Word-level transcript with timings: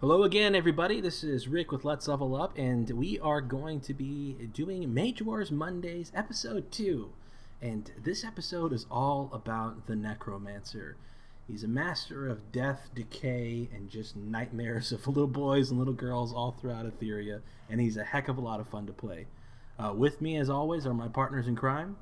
Hello 0.00 0.24
again, 0.24 0.54
everybody. 0.56 1.00
This 1.00 1.22
is 1.22 1.46
Rick 1.46 1.70
with 1.70 1.84
Let's 1.84 2.08
Level 2.08 2.34
Up, 2.34 2.58
and 2.58 2.90
we 2.90 3.20
are 3.20 3.40
going 3.40 3.80
to 3.82 3.94
be 3.94 4.32
doing 4.52 4.92
Mage 4.92 5.22
Wars 5.22 5.52
Mondays, 5.52 6.10
episode 6.14 6.72
2. 6.72 7.08
And 7.60 7.92
this 8.02 8.24
episode 8.24 8.72
is 8.72 8.84
all 8.90 9.30
about 9.32 9.86
the 9.86 9.94
Necromancer. 9.94 10.96
He's 11.48 11.64
a 11.64 11.68
master 11.68 12.28
of 12.28 12.52
death, 12.52 12.90
decay, 12.94 13.68
and 13.74 13.90
just 13.90 14.16
nightmares 14.16 14.92
of 14.92 15.06
little 15.06 15.26
boys 15.26 15.70
and 15.70 15.78
little 15.78 15.94
girls 15.94 16.32
all 16.32 16.52
throughout 16.52 16.86
Etheria, 16.86 17.40
and 17.68 17.80
he's 17.80 17.96
a 17.96 18.04
heck 18.04 18.28
of 18.28 18.38
a 18.38 18.40
lot 18.40 18.60
of 18.60 18.68
fun 18.68 18.86
to 18.86 18.92
play. 18.92 19.26
Uh, 19.78 19.92
with 19.92 20.20
me, 20.20 20.36
as 20.36 20.48
always, 20.48 20.86
are 20.86 20.94
my 20.94 21.08
partners 21.08 21.48
in 21.48 21.56
crime. 21.56 21.96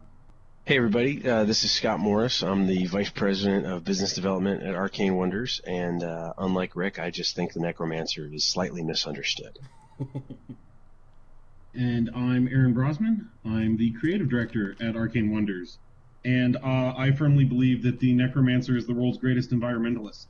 Hey 0.67 0.77
everybody, 0.77 1.27
uh, 1.27 1.45
this 1.45 1.65
is 1.65 1.73
Scott 1.73 2.01
Morris. 2.01 2.43
I'm 2.43 2.67
the 2.67 2.87
Vice 2.87 3.09
President 3.09 3.65
of 3.65 3.83
Business 3.83 4.15
Development 4.15 4.63
at 4.63 4.75
Arcane 4.75 5.17
Wonders, 5.17 5.61
and 5.67 6.03
uh, 6.03 6.35
unlike 6.37 6.77
Rick, 6.77 6.99
I 6.99 7.11
just 7.11 7.35
think 7.35 7.55
the 7.55 7.61
Necromancer 7.61 8.29
is 8.31 8.45
slightly 8.45 8.83
misunderstood. 8.83 9.59
and 11.75 12.11
I'm 12.15 12.47
Aaron 12.47 12.75
Brosman. 12.75 13.29
I'm 13.45 13.79
the 13.79 13.93
Creative 13.93 14.29
Director 14.29 14.77
at 14.81 14.97
Arcane 14.97 15.33
Wonders, 15.33 15.79
and 16.25 16.57
uh, 16.57 16.95
I 16.97 17.13
firmly 17.13 17.45
believe 17.45 17.83
that 17.83 18.01
the 18.01 18.13
Necromancer 18.13 18.77
is 18.77 18.87
the 18.87 18.95
world's 18.95 19.19
greatest 19.19 19.51
environmentalist. 19.51 20.27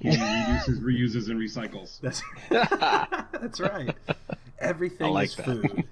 He 0.00 0.08
reduces, 0.08 0.80
reuses, 0.80 1.30
and 1.30 1.38
recycles. 1.38 2.00
That's, 2.00 2.22
That's 2.48 3.60
right. 3.60 3.94
Everything 4.58 5.12
like 5.12 5.28
is 5.28 5.36
that. 5.36 5.44
food. 5.44 5.84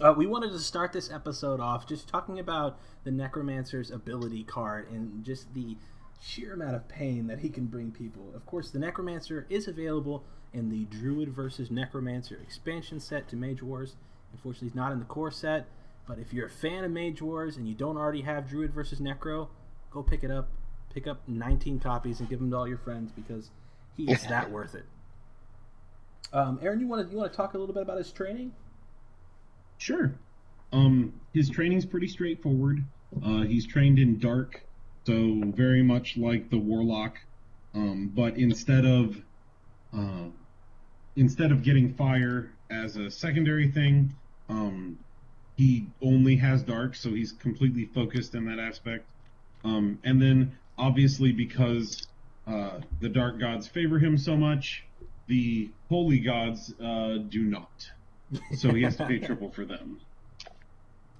Uh, 0.00 0.14
we 0.16 0.26
wanted 0.26 0.52
to 0.52 0.58
start 0.58 0.92
this 0.92 1.10
episode 1.10 1.58
off 1.58 1.86
just 1.88 2.06
talking 2.06 2.38
about 2.38 2.78
the 3.04 3.10
Necromancer's 3.10 3.90
ability 3.90 4.44
card 4.44 4.90
and 4.90 5.24
just 5.24 5.52
the 5.54 5.76
sheer 6.20 6.52
amount 6.52 6.74
of 6.76 6.86
pain 6.88 7.26
that 7.26 7.38
he 7.38 7.48
can 7.48 7.66
bring 7.66 7.90
people. 7.90 8.30
Of 8.34 8.44
course, 8.44 8.70
the 8.70 8.78
Necromancer 8.78 9.46
is 9.48 9.66
available 9.66 10.22
in 10.52 10.68
the 10.68 10.84
Druid 10.84 11.30
versus 11.30 11.70
Necromancer 11.70 12.38
expansion 12.42 13.00
set 13.00 13.28
to 13.28 13.36
Mage 13.36 13.62
Wars. 13.62 13.96
Unfortunately, 14.32 14.68
he's 14.68 14.74
not 14.76 14.92
in 14.92 14.98
the 14.98 15.04
core 15.06 15.30
set, 15.30 15.66
but 16.08 16.18
if 16.18 16.32
you're 16.32 16.46
a 16.46 16.50
fan 16.50 16.84
of 16.84 16.90
Mage 16.90 17.20
Wars 17.20 17.58
and 17.58 17.68
you 17.68 17.74
don't 17.74 17.98
already 17.98 18.22
have 18.22 18.48
Druid 18.48 18.72
versus 18.72 18.98
Necro, 18.98 19.48
go 19.90 20.02
pick 20.02 20.24
it 20.24 20.30
up. 20.30 20.48
Pick 20.94 21.06
up 21.06 21.20
19 21.28 21.80
copies 21.80 22.18
and 22.18 22.28
give 22.30 22.40
them 22.40 22.50
to 22.50 22.56
all 22.56 22.66
your 22.66 22.78
friends 22.78 23.12
because 23.12 23.50
he 23.94 24.10
is 24.10 24.22
that 24.24 24.50
worth 24.52 24.74
it. 24.74 24.86
Um, 26.32 26.58
Aaron, 26.62 26.80
you 26.80 26.88
want 26.88 27.06
to 27.06 27.12
you 27.12 27.18
want 27.18 27.30
to 27.30 27.36
talk 27.36 27.52
a 27.52 27.58
little 27.58 27.74
bit 27.74 27.82
about 27.82 27.98
his 27.98 28.10
training? 28.10 28.52
Sure. 29.76 30.14
Um, 30.72 31.12
his 31.34 31.50
training's 31.50 31.86
pretty 31.86 32.08
straightforward. 32.08 32.84
Uh, 33.24 33.42
he's 33.42 33.66
trained 33.66 33.98
in 33.98 34.18
dark, 34.18 34.62
so 35.06 35.40
very 35.54 35.82
much 35.82 36.16
like 36.16 36.50
the 36.50 36.58
warlock. 36.58 37.18
Um, 37.74 38.10
but 38.14 38.36
instead 38.36 38.84
of 38.86 39.22
uh, 39.96 40.28
instead 41.16 41.52
of 41.52 41.62
getting 41.62 41.94
fire 41.94 42.50
as 42.70 42.96
a 42.96 43.10
secondary 43.10 43.70
thing, 43.70 44.14
um, 44.48 44.98
he 45.58 45.86
only 46.00 46.36
has 46.36 46.62
dark, 46.62 46.94
so 46.94 47.10
he's 47.10 47.32
completely 47.32 47.84
focused 47.86 48.36
in 48.36 48.44
that 48.46 48.60
aspect. 48.60 49.04
Um, 49.64 49.98
and 50.04 50.22
then 50.22 50.56
obviously 50.78 51.32
because 51.32 52.06
uh, 52.46 52.78
the 53.00 53.08
dark 53.08 53.40
gods 53.40 53.66
favor 53.66 53.98
him 53.98 54.16
so 54.16 54.36
much, 54.36 54.84
the 55.26 55.68
holy 55.88 56.20
gods 56.20 56.72
uh, 56.80 57.18
do 57.28 57.42
not. 57.42 57.90
So 58.54 58.72
he 58.72 58.82
has 58.84 58.96
to 58.98 59.06
pay 59.06 59.18
triple 59.18 59.50
for 59.50 59.64
them. 59.64 60.00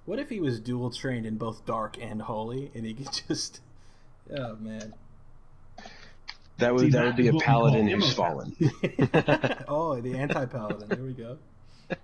What 0.04 0.20
if 0.20 0.28
he 0.28 0.38
was 0.38 0.60
dual 0.60 0.90
trained 0.90 1.26
in 1.26 1.36
both 1.36 1.66
dark 1.66 1.96
and 2.00 2.22
holy, 2.22 2.70
and 2.74 2.86
he 2.86 2.94
could 2.94 3.08
just, 3.28 3.60
oh 4.38 4.54
man, 4.56 4.94
That 6.58 6.74
would 6.74 6.82
See, 6.82 6.90
that 6.90 6.98
that 6.98 7.06
would 7.06 7.16
be 7.16 7.28
a 7.28 7.32
what 7.32 7.40
we 7.40 7.44
call 7.44 7.70
paladin 7.70 7.88
who's 7.88 8.12
fallen. 8.14 8.54
oh, 9.66 10.00
the 10.00 10.14
anti 10.16 10.46
paladin. 10.46 10.88
There 10.88 10.98
we 10.98 11.12
go. 11.12 11.38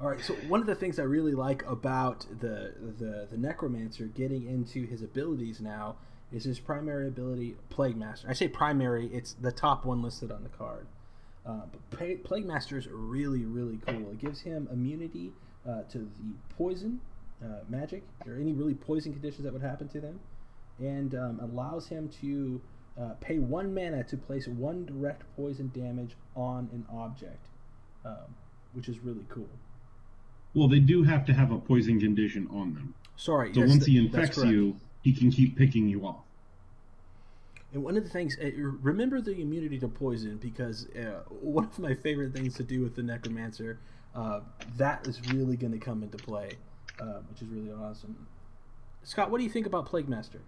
All 0.00 0.08
right. 0.08 0.24
So 0.24 0.34
one 0.46 0.60
of 0.60 0.66
the 0.66 0.76
things 0.76 0.98
I 1.00 1.02
really 1.02 1.32
like 1.32 1.64
about 1.66 2.24
the 2.40 2.72
the 2.98 3.26
the 3.30 3.36
necromancer 3.36 4.04
getting 4.06 4.46
into 4.46 4.86
his 4.86 5.02
abilities 5.02 5.60
now 5.60 5.96
is 6.30 6.44
his 6.44 6.60
primary 6.60 7.08
ability, 7.08 7.56
Plague 7.68 7.96
Master. 7.96 8.28
I 8.28 8.32
say 8.32 8.46
primary; 8.46 9.06
it's 9.06 9.32
the 9.32 9.50
top 9.50 9.84
one 9.84 10.02
listed 10.02 10.30
on 10.30 10.44
the 10.44 10.50
card. 10.50 10.86
Uh, 11.44 11.62
but 11.72 11.98
Pa- 11.98 12.22
Plague 12.22 12.46
Master 12.46 12.78
is 12.78 12.86
really 12.86 13.44
really 13.44 13.80
cool. 13.86 14.10
It 14.10 14.18
gives 14.18 14.40
him 14.42 14.68
immunity 14.70 15.32
uh, 15.68 15.82
to 15.90 15.98
the 15.98 16.34
poison 16.56 17.00
uh, 17.42 17.64
magic 17.68 18.04
or 18.24 18.36
any 18.36 18.52
really 18.52 18.74
poison 18.74 19.12
conditions 19.12 19.42
that 19.44 19.52
would 19.52 19.62
happen 19.62 19.88
to 19.88 20.00
them, 20.00 20.20
and 20.78 21.16
um, 21.16 21.40
allows 21.42 21.88
him 21.88 22.08
to 22.20 22.60
uh, 23.00 23.14
pay 23.20 23.40
one 23.40 23.74
mana 23.74 24.04
to 24.04 24.16
place 24.16 24.46
one 24.46 24.84
direct 24.84 25.22
poison 25.34 25.72
damage 25.74 26.14
on 26.36 26.68
an 26.72 26.86
object, 26.92 27.46
um, 28.04 28.36
which 28.74 28.88
is 28.88 29.00
really 29.00 29.24
cool. 29.28 29.48
Well, 30.54 30.68
they 30.68 30.80
do 30.80 31.02
have 31.04 31.26
to 31.26 31.32
have 31.32 31.52
a 31.52 31.58
poison 31.58 32.00
condition 32.00 32.48
on 32.50 32.74
them. 32.74 32.94
Sorry. 33.16 33.52
So 33.52 33.60
yes, 33.60 33.68
once 33.68 33.86
he 33.86 33.98
infects 33.98 34.38
you, 34.38 34.76
he 35.02 35.12
can 35.12 35.30
keep 35.30 35.56
picking 35.56 35.88
you 35.88 36.06
off. 36.06 36.24
And 37.72 37.84
one 37.84 37.96
of 37.96 38.04
the 38.04 38.10
things, 38.10 38.36
uh, 38.42 38.50
remember 38.54 39.20
the 39.20 39.40
immunity 39.40 39.78
to 39.80 39.88
poison 39.88 40.38
because 40.38 40.86
uh, 40.96 41.20
one 41.28 41.64
of 41.64 41.78
my 41.78 41.94
favorite 41.94 42.32
things 42.32 42.54
to 42.54 42.62
do 42.62 42.80
with 42.80 42.96
the 42.96 43.02
necromancer, 43.02 43.78
uh, 44.14 44.40
that 44.76 45.06
is 45.06 45.20
really 45.32 45.56
going 45.56 45.72
to 45.72 45.78
come 45.78 46.02
into 46.02 46.16
play, 46.16 46.52
uh, 46.98 47.20
which 47.30 47.42
is 47.42 47.48
really 47.48 47.70
awesome. 47.70 48.26
Scott, 49.04 49.30
what 49.30 49.38
do 49.38 49.44
you 49.44 49.50
think 49.50 49.66
about 49.66 49.86
Plague 49.86 50.08
Master? 50.08 50.40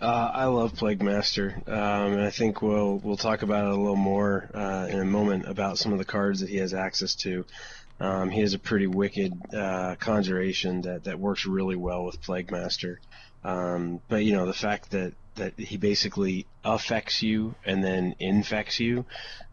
Uh, 0.00 0.30
I 0.32 0.46
love 0.46 0.74
Plague 0.74 1.02
Master, 1.02 1.62
um, 1.66 2.12
and 2.12 2.22
I 2.22 2.30
think 2.30 2.62
we'll 2.62 2.96
we'll 2.98 3.18
talk 3.18 3.42
about 3.42 3.66
it 3.66 3.72
a 3.72 3.76
little 3.76 3.94
more 3.94 4.48
uh, 4.54 4.86
in 4.88 4.98
a 4.98 5.04
moment 5.04 5.46
about 5.46 5.76
some 5.76 5.92
of 5.92 5.98
the 5.98 6.04
cards 6.04 6.40
that 6.40 6.48
he 6.48 6.56
has 6.56 6.72
access 6.72 7.14
to. 7.16 7.44
Um, 8.02 8.30
he 8.30 8.40
has 8.40 8.52
a 8.52 8.58
pretty 8.58 8.88
wicked 8.88 9.54
uh, 9.54 9.94
conjuration 9.94 10.82
that, 10.82 11.04
that 11.04 11.20
works 11.20 11.46
really 11.46 11.76
well 11.76 12.04
with 12.04 12.20
Plague 12.20 12.50
Master. 12.50 13.00
Um, 13.44 14.00
but 14.08 14.24
you 14.24 14.32
know 14.32 14.46
the 14.46 14.52
fact 14.52 14.90
that, 14.90 15.14
that 15.36 15.58
he 15.58 15.76
basically 15.76 16.46
affects 16.64 17.22
you 17.22 17.54
and 17.64 17.82
then 17.82 18.16
infects 18.18 18.80
you, 18.80 19.04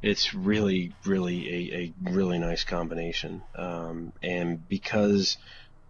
it's 0.02 0.34
really 0.34 0.94
really 1.06 1.40
a, 1.48 1.78
a 1.78 2.12
really 2.12 2.40
nice 2.40 2.64
combination. 2.64 3.44
Um, 3.56 4.14
and 4.24 4.68
because 4.68 5.38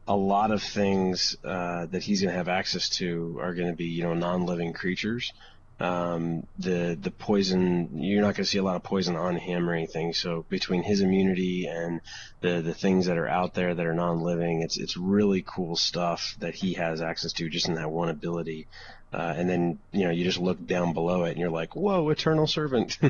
a 0.06 0.16
lot 0.16 0.52
of 0.52 0.62
things 0.62 1.38
uh, 1.46 1.86
that 1.86 2.03
he's 2.03 2.22
going 2.22 2.31
to 2.31 2.38
have 2.38 2.50
access 2.50 2.90
to 2.90 3.38
are 3.40 3.53
going 3.53 3.69
to 3.69 3.75
be, 3.75 3.86
you 3.86 4.03
know, 4.03 4.16
non-living 4.16 4.74
creatures. 4.74 5.31
Um, 5.80 6.46
the 6.58 6.98
the 7.00 7.12
poison, 7.12 8.02
you're 8.02 8.22
not 8.22 8.36
going 8.36 8.44
to 8.44 8.46
see 8.46 8.58
a 8.58 8.64
lot 8.64 8.76
of 8.76 8.84
poison 8.84 9.16
on 9.16 9.38
him 9.38 9.70
or 9.70 9.74
anything. 9.74 10.14
So 10.14 10.46
between 10.50 10.84
his 10.84 11.02
immunity 11.02 11.68
and 11.68 12.02
the 12.42 12.62
the 12.62 12.74
things 12.74 13.06
that 13.06 13.18
are 13.18 13.28
out 13.28 13.54
there 13.54 13.74
that 13.74 13.86
are 13.86 13.94
non-living, 13.94 14.62
it's 14.62 14.78
it's 14.78 14.98
really 14.98 15.44
cool 15.46 15.76
stuff 15.76 16.36
that 16.40 16.56
he 16.56 16.74
has 16.74 17.02
access 17.02 17.32
to 17.34 17.50
just 17.50 17.68
in 17.68 17.76
that 17.76 17.92
one 17.92 18.10
ability. 18.10 18.68
Uh, 19.14 19.34
and 19.36 19.50
then 19.50 19.80
you 19.92 20.04
know 20.04 20.12
you 20.12 20.26
just 20.26 20.40
look 20.40 20.66
down 20.68 20.94
below 20.94 21.24
it 21.24 21.32
and 21.32 21.40
you're 21.40 21.50
like, 21.50 21.76
whoa, 21.76 22.10
Eternal 22.10 22.48
Servant. 22.48 22.98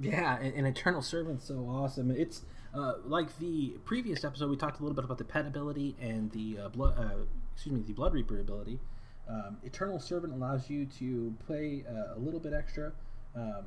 Yeah, 0.00 0.38
and, 0.38 0.66
Eternal 0.66 1.02
Servant's 1.02 1.46
so 1.46 1.66
awesome. 1.68 2.10
It's 2.10 2.42
uh, 2.74 2.94
like 3.04 3.36
the 3.38 3.70
previous 3.84 4.24
episode, 4.24 4.48
we 4.48 4.56
talked 4.56 4.78
a 4.78 4.82
little 4.82 4.94
bit 4.94 5.04
about 5.04 5.18
the 5.18 5.24
pet 5.24 5.46
ability 5.46 5.96
and 6.00 6.30
the 6.30 6.58
uh, 6.58 6.68
blood, 6.68 6.94
uh, 6.98 7.24
excuse 7.54 7.74
me, 7.74 7.82
the 7.86 7.92
Blood 7.92 8.14
Reaper 8.14 8.38
ability. 8.38 8.78
Um, 9.28 9.58
Eternal 9.62 10.00
Servant 10.00 10.32
allows 10.32 10.70
you 10.70 10.86
to 10.98 11.34
play 11.46 11.84
uh, 11.88 12.16
a 12.16 12.18
little 12.18 12.40
bit 12.40 12.52
extra 12.52 12.92
um, 13.36 13.64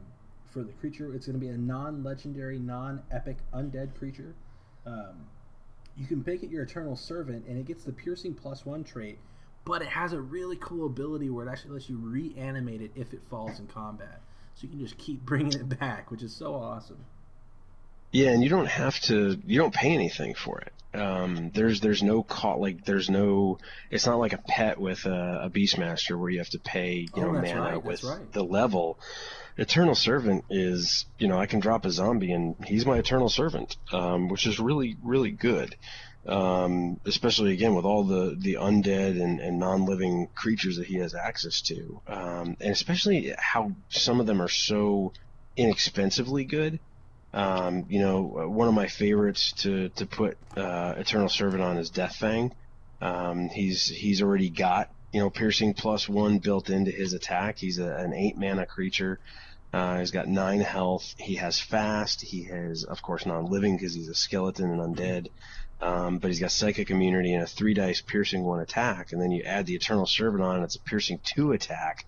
for 0.49 0.63
the 0.63 0.71
creature. 0.73 1.13
It's 1.13 1.27
going 1.27 1.39
to 1.39 1.45
be 1.45 1.51
a 1.51 1.57
non-legendary, 1.57 2.59
non-epic 2.59 3.37
undead 3.53 3.95
creature. 3.95 4.33
Um, 4.85 5.27
you 5.95 6.07
can 6.07 6.23
make 6.25 6.41
it 6.41 6.49
your 6.49 6.63
Eternal 6.63 6.95
Servant, 6.95 7.45
and 7.47 7.57
it 7.57 7.65
gets 7.65 7.83
the 7.83 7.91
Piercing 7.91 8.33
plus 8.33 8.65
one 8.65 8.83
trait, 8.83 9.19
but 9.65 9.81
it 9.81 9.89
has 9.89 10.13
a 10.13 10.21
really 10.21 10.57
cool 10.59 10.87
ability 10.87 11.29
where 11.29 11.45
it 11.45 11.51
actually 11.51 11.71
lets 11.71 11.89
you 11.89 11.97
reanimate 11.97 12.81
it 12.81 12.91
if 12.95 13.13
it 13.13 13.21
falls 13.29 13.59
in 13.59 13.67
combat. 13.67 14.21
So 14.55 14.63
you 14.63 14.69
can 14.69 14.79
just 14.79 14.97
keep 14.97 15.21
bringing 15.25 15.53
it 15.53 15.79
back, 15.79 16.09
which 16.09 16.23
is 16.23 16.33
so 16.33 16.55
awesome. 16.55 17.05
Yeah, 18.11 18.31
and 18.31 18.43
you 18.43 18.49
don't 18.49 18.67
have 18.67 18.99
to. 19.01 19.39
You 19.45 19.57
don't 19.59 19.73
pay 19.73 19.93
anything 19.93 20.33
for 20.35 20.59
it. 20.59 20.73
Um, 20.93 21.51
there's 21.53 21.79
there's 21.79 22.03
no 22.03 22.23
co- 22.23 22.59
like 22.59 22.83
there's 22.85 23.09
no. 23.09 23.57
It's 23.89 24.05
not 24.05 24.19
like 24.19 24.33
a 24.33 24.37
pet 24.37 24.79
with 24.79 25.05
a, 25.05 25.41
a 25.43 25.49
Beastmaster 25.49 26.19
where 26.19 26.29
you 26.29 26.39
have 26.39 26.49
to 26.49 26.59
pay 26.59 27.07
you 27.15 27.23
Oh, 27.23 27.31
know 27.31 27.41
mana 27.41 27.61
right, 27.61 27.83
with 27.83 28.03
right. 28.03 28.31
the 28.33 28.43
level. 28.43 28.99
Eternal 29.57 29.95
Servant 29.95 30.43
is 30.49 31.05
you 31.19 31.27
know 31.29 31.37
I 31.39 31.45
can 31.45 31.59
drop 31.61 31.85
a 31.85 31.91
zombie 31.91 32.33
and 32.33 32.55
he's 32.65 32.85
my 32.85 32.97
Eternal 32.97 33.29
Servant, 33.29 33.77
um, 33.93 34.27
which 34.27 34.45
is 34.45 34.59
really 34.59 34.97
really 35.03 35.31
good. 35.31 35.75
Um, 36.27 36.99
especially 37.05 37.51
again 37.53 37.73
with 37.73 37.85
all 37.85 38.03
the 38.03 38.35
the 38.37 38.55
undead 38.55 39.19
and, 39.21 39.39
and 39.39 39.57
non-living 39.59 40.27
creatures 40.35 40.77
that 40.77 40.85
he 40.87 40.97
has 40.97 41.15
access 41.15 41.61
to, 41.61 41.99
um, 42.07 42.57
and 42.59 42.71
especially 42.71 43.33
how 43.39 43.71
some 43.89 44.19
of 44.19 44.27
them 44.27 44.41
are 44.41 44.47
so 44.49 45.13
inexpensively 45.57 46.43
good 46.45 46.79
Um, 47.33 47.85
you 47.89 47.99
know, 47.99 48.21
one 48.21 48.67
of 48.67 48.73
my 48.73 48.87
favorites 48.87 49.53
to 49.63 49.89
to 49.89 50.05
put 50.05 50.37
uh, 50.57 50.95
Eternal 50.97 51.29
Servant 51.29 51.61
on 51.61 51.77
is 51.77 51.89
Deathfang. 51.89 52.51
Um, 53.01 53.49
he's 53.49 53.87
he's 53.87 54.21
already 54.21 54.49
got 54.49 54.89
you 55.13 55.21
know 55.21 55.29
piercing 55.29 55.73
plus 55.73 56.09
one 56.09 56.39
built 56.39 56.69
into 56.69 56.91
his 56.91 57.13
attack. 57.13 57.57
He's 57.57 57.79
a, 57.79 57.95
an 57.95 58.13
eight 58.13 58.37
mana 58.37 58.65
creature. 58.65 59.19
Uh, 59.73 59.99
he's 59.99 60.11
got 60.11 60.27
nine 60.27 60.59
health. 60.59 61.15
He 61.17 61.35
has 61.35 61.59
fast. 61.59 62.21
He 62.21 62.43
has, 62.43 62.83
of 62.83 63.01
course, 63.01 63.25
non-living 63.25 63.77
because 63.77 63.93
he's 63.93 64.09
a 64.09 64.15
skeleton 64.15 64.69
and 64.69 64.81
undead. 64.81 65.27
Um, 65.81 66.19
but 66.19 66.27
he's 66.27 66.39
got 66.39 66.51
psychic 66.51 66.91
immunity 66.91 67.33
and 67.33 67.43
a 67.43 67.47
three 67.47 67.73
dice 67.73 68.01
piercing 68.01 68.43
one 68.43 68.59
attack, 68.59 69.13
and 69.13 69.21
then 69.21 69.31
you 69.31 69.43
add 69.43 69.65
the 69.65 69.73
Eternal 69.73 70.05
Servant 70.05 70.43
on, 70.43 70.61
it's 70.61 70.75
a 70.75 70.79
piercing 70.79 71.19
two 71.23 71.53
attack. 71.53 72.05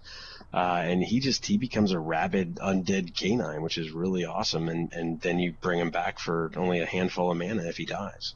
Uh, 0.53 0.83
and 0.85 1.03
he 1.03 1.19
just 1.19 1.45
he 1.47 1.57
becomes 1.57 1.91
a 1.91 1.99
rabid 1.99 2.55
undead 2.57 3.15
canine, 3.15 3.63
which 3.63 3.79
is 3.79 3.91
really 3.91 4.23
awesome. 4.23 4.69
And 4.69 4.93
and 4.93 5.19
then 5.21 5.39
you 5.39 5.53
bring 5.61 5.79
him 5.79 5.89
back 5.89 6.19
for 6.19 6.51
only 6.55 6.79
a 6.79 6.85
handful 6.85 7.31
of 7.31 7.37
mana 7.37 7.63
if 7.63 7.77
he 7.77 7.85
dies. 7.85 8.35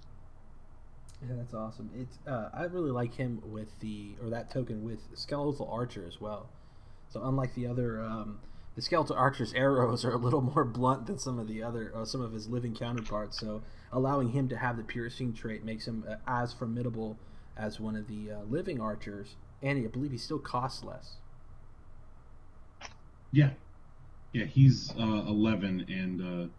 Yeah, 1.22 1.36
that's 1.38 1.54
awesome. 1.54 1.92
It's 1.96 2.18
uh, 2.28 2.50
I 2.54 2.64
really 2.64 2.90
like 2.90 3.14
him 3.14 3.42
with 3.46 3.80
the 3.82 4.16
or 4.22 4.32
that 4.32 4.50
token 4.50 4.84
with 4.84 5.00
skeletal 5.16 5.70
archer 5.72 6.06
as 6.08 6.20
well. 6.20 6.50
So 7.10 7.24
unlike 7.24 7.54
the 7.54 7.68
other, 7.68 8.02
um, 8.02 8.40
the 8.76 8.82
skeletal 8.82 9.16
archer's 9.16 9.54
arrows 9.54 10.04
are 10.04 10.12
a 10.12 10.18
little 10.18 10.42
more 10.56 10.64
blunt 10.64 11.06
than 11.06 11.20
some 11.20 11.38
of 11.38 11.48
the 11.48 11.62
other 11.62 11.92
uh, 11.96 12.06
some 12.06 12.22
of 12.22 12.34
his 12.34 12.48
living 12.48 12.76
counterparts. 12.76 13.40
So 13.40 13.62
allowing 13.92 14.30
him 14.30 14.50
to 14.50 14.58
have 14.58 14.76
the 14.76 14.84
piercing 14.84 15.34
trait 15.34 15.64
makes 15.64 15.88
him 15.88 16.04
uh, 16.10 16.16
as 16.28 16.52
formidable 16.52 17.18
as 17.56 17.80
one 17.80 17.96
of 17.96 18.08
the 18.08 18.32
uh, 18.32 18.42
living 18.48 18.82
archers, 18.82 19.36
and 19.62 19.78
I 19.84 19.88
believe 19.88 20.12
he 20.12 20.18
still 20.18 20.40
costs 20.40 20.84
less. 20.84 21.18
Yeah, 23.38 23.52
yeah, 24.34 24.46
he's 24.46 24.92
uh, 25.00 25.04
eleven, 25.28 25.86
and 25.88 26.52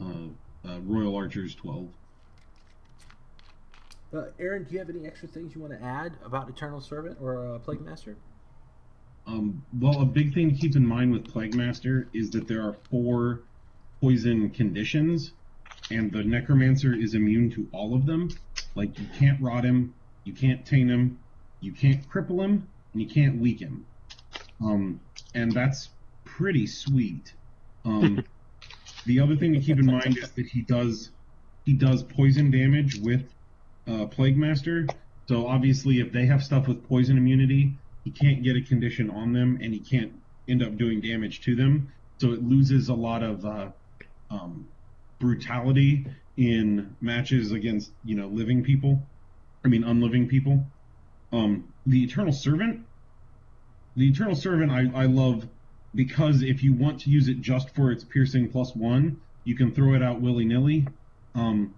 uh, 0.00 0.02
uh, 0.02 0.66
uh, 0.66 0.80
Royal 0.80 1.14
Archer's 1.14 1.54
twelve. 1.54 1.90
Uh, 4.10 4.22
Aaron, 4.38 4.64
do 4.64 4.72
you 4.72 4.78
have 4.78 4.88
any 4.88 5.06
extra 5.06 5.28
things 5.28 5.54
you 5.54 5.60
want 5.60 5.78
to 5.78 5.84
add 5.84 6.12
about 6.24 6.48
Eternal 6.48 6.80
Servant 6.80 7.18
or 7.20 7.56
uh, 7.56 7.58
Plague 7.58 7.82
Master? 7.82 8.16
Um, 9.26 9.62
well, 9.78 10.00
a 10.00 10.06
big 10.06 10.32
thing 10.32 10.54
to 10.54 10.56
keep 10.58 10.74
in 10.76 10.86
mind 10.86 11.12
with 11.12 11.30
Plague 11.30 11.54
Master 11.54 12.08
is 12.14 12.30
that 12.30 12.48
there 12.48 12.62
are 12.62 12.74
four 12.90 13.42
poison 14.00 14.48
conditions, 14.48 15.32
and 15.90 16.10
the 16.10 16.24
Necromancer 16.24 16.94
is 16.94 17.12
immune 17.12 17.50
to 17.50 17.68
all 17.70 17.94
of 17.94 18.06
them. 18.06 18.30
Like 18.74 18.98
you 18.98 19.06
can't 19.18 19.38
rot 19.42 19.62
him, 19.62 19.92
you 20.24 20.32
can't 20.32 20.64
taint 20.64 20.88
him, 20.88 21.18
you 21.60 21.72
can't 21.72 22.08
cripple 22.08 22.42
him, 22.42 22.66
and 22.94 23.02
you 23.02 23.08
can't 23.08 23.38
weaken 23.38 23.68
him. 23.68 23.86
Um, 24.64 25.00
and 25.34 25.52
that's 25.52 25.90
pretty 26.36 26.66
sweet. 26.66 27.32
Um, 27.84 28.24
the 29.06 29.20
other 29.20 29.36
thing 29.36 29.52
to 29.54 29.60
keep 29.60 29.78
in 29.78 29.86
mind 29.86 30.18
is 30.18 30.30
that 30.32 30.46
he 30.46 30.62
does 30.62 31.10
he 31.64 31.72
does 31.72 32.02
poison 32.02 32.50
damage 32.50 32.96
with 33.00 33.24
uh, 33.88 34.06
Plague 34.06 34.36
Master. 34.36 34.86
So 35.26 35.46
obviously, 35.46 36.00
if 36.00 36.12
they 36.12 36.26
have 36.26 36.42
stuff 36.44 36.68
with 36.68 36.86
poison 36.86 37.16
immunity, 37.16 37.72
he 38.04 38.10
can't 38.10 38.42
get 38.42 38.56
a 38.56 38.60
condition 38.60 39.08
on 39.10 39.32
them, 39.32 39.58
and 39.62 39.72
he 39.72 39.80
can't 39.80 40.12
end 40.46 40.62
up 40.62 40.76
doing 40.76 41.00
damage 41.00 41.40
to 41.42 41.56
them. 41.56 41.90
So 42.18 42.32
it 42.32 42.42
loses 42.42 42.90
a 42.90 42.94
lot 42.94 43.22
of 43.22 43.46
uh, 43.46 43.68
um, 44.30 44.68
brutality 45.18 46.06
in 46.36 46.96
matches 47.00 47.52
against 47.52 47.92
you 48.04 48.16
know 48.16 48.26
living 48.26 48.62
people. 48.62 49.02
I 49.64 49.68
mean 49.68 49.84
unliving 49.84 50.28
people. 50.28 50.66
Um, 51.32 51.72
the 51.86 52.02
Eternal 52.04 52.32
Servant. 52.32 52.84
The 53.96 54.08
Eternal 54.08 54.34
Servant 54.34 54.72
I, 54.72 55.02
I 55.02 55.06
love 55.06 55.48
because 55.94 56.42
if 56.42 56.62
you 56.62 56.72
want 56.72 57.00
to 57.00 57.10
use 57.10 57.28
it 57.28 57.40
just 57.40 57.74
for 57.74 57.90
its 57.90 58.04
piercing 58.04 58.50
plus 58.50 58.74
one, 58.74 59.20
you 59.44 59.56
can 59.56 59.72
throw 59.72 59.94
it 59.94 60.02
out 60.02 60.20
willy 60.20 60.44
nilly. 60.44 60.86
Um, 61.34 61.74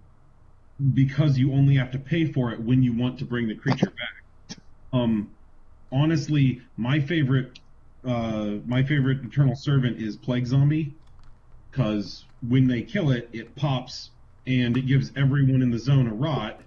because 0.93 1.37
you 1.37 1.53
only 1.53 1.75
have 1.75 1.91
to 1.91 1.99
pay 1.99 2.31
for 2.31 2.51
it 2.51 2.61
when 2.61 2.83
you 2.83 2.93
want 2.95 3.19
to 3.19 3.25
bring 3.25 3.47
the 3.47 3.55
creature 3.55 3.87
back. 3.87 4.57
Um, 4.93 5.31
honestly, 5.91 6.61
my 6.77 6.99
favorite, 6.99 7.59
uh, 8.05 8.57
my 8.65 8.83
favorite 8.83 9.23
Eternal 9.23 9.55
Servant 9.55 10.01
is 10.01 10.17
Plague 10.17 10.45
Zombie, 10.45 10.95
because 11.71 12.25
when 12.47 12.67
they 12.67 12.83
kill 12.83 13.09
it, 13.09 13.29
it 13.33 13.55
pops 13.55 14.11
and 14.45 14.77
it 14.77 14.85
gives 14.85 15.11
everyone 15.15 15.61
in 15.61 15.71
the 15.71 15.79
zone 15.79 16.07
a 16.07 16.13
rot, 16.13 16.61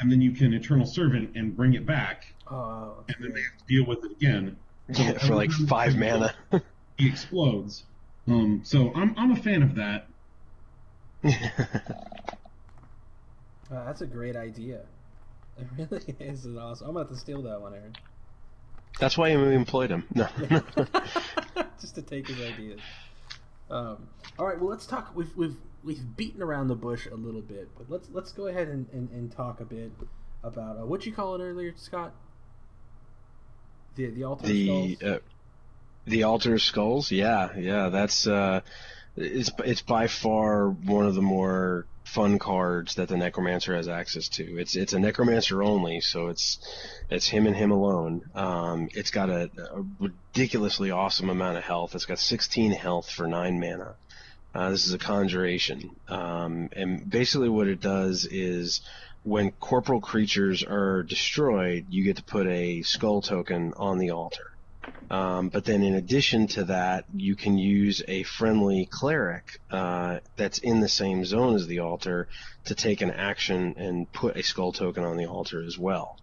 and 0.00 0.10
then 0.10 0.20
you 0.20 0.32
can 0.32 0.54
Eternal 0.54 0.86
Servant 0.86 1.36
and 1.36 1.54
bring 1.54 1.74
it 1.74 1.86
back, 1.86 2.24
Oh, 2.50 3.04
and 3.08 3.16
then 3.20 3.32
they 3.32 3.40
have 3.42 3.56
to 3.58 3.64
deal 3.66 3.86
with 3.86 4.04
it 4.04 4.12
again. 4.12 4.56
So 4.92 5.14
for 5.26 5.34
like 5.34 5.50
five 5.52 5.96
mana. 5.96 6.34
he 6.98 7.08
explodes. 7.08 7.84
Um, 8.28 8.60
so 8.64 8.92
I'm 8.94 9.14
I'm 9.16 9.32
a 9.32 9.36
fan 9.36 9.62
of 9.62 9.74
that. 9.76 10.06
Uh, 13.72 13.84
that's 13.86 14.02
a 14.02 14.06
great 14.06 14.36
idea. 14.36 14.80
It 15.58 15.66
really 15.78 16.14
is 16.20 16.44
an 16.44 16.58
awesome. 16.58 16.88
I'm 16.88 16.92
gonna 16.92 17.06
have 17.06 17.14
to 17.14 17.18
steal 17.18 17.42
that 17.42 17.60
one, 17.60 17.72
Aaron. 17.72 17.94
That's 19.00 19.16
why 19.16 19.34
we 19.34 19.54
employed 19.54 19.90
him. 19.90 20.04
No. 20.14 20.28
Just 21.80 21.94
to 21.94 22.02
take 22.02 22.28
his 22.28 22.38
ideas. 22.40 22.80
Um, 23.70 24.08
all 24.38 24.46
right. 24.46 24.60
Well, 24.60 24.68
let's 24.68 24.86
talk. 24.86 25.12
We've 25.14 25.34
we've 25.36 25.56
we've 25.82 26.16
beaten 26.16 26.42
around 26.42 26.68
the 26.68 26.74
bush 26.74 27.06
a 27.06 27.14
little 27.14 27.40
bit, 27.40 27.70
but 27.76 27.90
let's 27.90 28.08
let's 28.12 28.32
go 28.32 28.46
ahead 28.46 28.68
and, 28.68 28.86
and, 28.92 29.08
and 29.10 29.32
talk 29.32 29.60
a 29.60 29.64
bit 29.64 29.90
about 30.44 30.76
uh, 30.76 30.84
what 30.84 31.06
you 31.06 31.12
call 31.12 31.34
it 31.36 31.42
earlier, 31.42 31.72
Scott. 31.76 32.12
The 33.94 34.10
the 34.10 34.24
altar 34.24 34.46
the 34.46 34.96
skulls. 34.96 35.02
uh, 35.02 35.18
the 36.06 36.24
altar 36.24 36.54
of 36.54 36.62
skulls? 36.62 37.10
Yeah 37.10 37.56
yeah 37.56 37.88
that's 37.88 38.26
uh 38.26 38.60
it's 39.16 39.50
it's 39.64 39.82
by 39.82 40.06
far 40.06 40.68
one 40.68 41.06
of 41.06 41.14
the 41.14 41.22
more 41.22 41.86
fun 42.04 42.38
cards 42.38 42.96
that 42.96 43.08
the 43.08 43.16
necromancer 43.16 43.74
has 43.74 43.88
access 43.88 44.28
to. 44.28 44.58
It's 44.58 44.76
it's 44.76 44.92
a 44.92 44.98
necromancer 44.98 45.62
only 45.62 46.00
so 46.00 46.28
it's 46.28 46.58
it's 47.10 47.28
him 47.28 47.46
and 47.46 47.56
him 47.56 47.70
alone. 47.70 48.22
Um 48.34 48.88
it's 48.92 49.10
got 49.10 49.30
a, 49.30 49.50
a 49.74 49.84
ridiculously 50.00 50.90
awesome 50.90 51.30
amount 51.30 51.58
of 51.58 51.64
health. 51.64 51.94
It's 51.94 52.06
got 52.06 52.18
16 52.18 52.72
health 52.72 53.10
for 53.10 53.26
9 53.26 53.60
mana. 53.60 53.94
Uh, 54.54 54.70
this 54.70 54.86
is 54.86 54.92
a 54.92 54.98
conjuration. 54.98 55.94
Um 56.08 56.68
and 56.72 57.08
basically 57.08 57.48
what 57.48 57.68
it 57.68 57.80
does 57.80 58.26
is 58.26 58.80
when 59.24 59.52
corporal 59.52 60.00
creatures 60.00 60.64
are 60.64 61.02
destroyed, 61.04 61.86
you 61.90 62.02
get 62.02 62.16
to 62.16 62.24
put 62.24 62.46
a 62.46 62.82
skull 62.82 63.22
token 63.22 63.72
on 63.76 63.98
the 63.98 64.10
altar. 64.10 64.51
Um, 65.10 65.50
but 65.50 65.64
then 65.64 65.82
in 65.82 65.94
addition 65.94 66.46
to 66.48 66.64
that, 66.64 67.04
you 67.14 67.36
can 67.36 67.58
use 67.58 68.02
a 68.08 68.22
friendly 68.22 68.86
cleric 68.86 69.60
uh, 69.70 70.20
that's 70.36 70.58
in 70.58 70.80
the 70.80 70.88
same 70.88 71.24
zone 71.24 71.54
as 71.54 71.66
the 71.66 71.80
altar 71.80 72.28
to 72.64 72.74
take 72.74 73.02
an 73.02 73.10
action 73.10 73.74
and 73.76 74.10
put 74.10 74.36
a 74.36 74.42
skull 74.42 74.72
token 74.72 75.04
on 75.04 75.16
the 75.18 75.26
altar 75.26 75.62
as 75.62 75.78
well. 75.78 76.18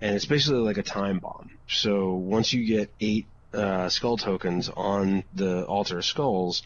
And 0.00 0.14
it's 0.14 0.26
basically 0.26 0.60
like 0.60 0.78
a 0.78 0.84
time 0.84 1.18
bomb. 1.18 1.50
So 1.66 2.14
once 2.14 2.52
you 2.52 2.64
get 2.64 2.92
eight 3.00 3.26
uh, 3.52 3.88
skull 3.88 4.16
tokens 4.16 4.68
on 4.68 5.24
the 5.34 5.64
altar 5.64 5.98
of 5.98 6.04
skulls, 6.04 6.62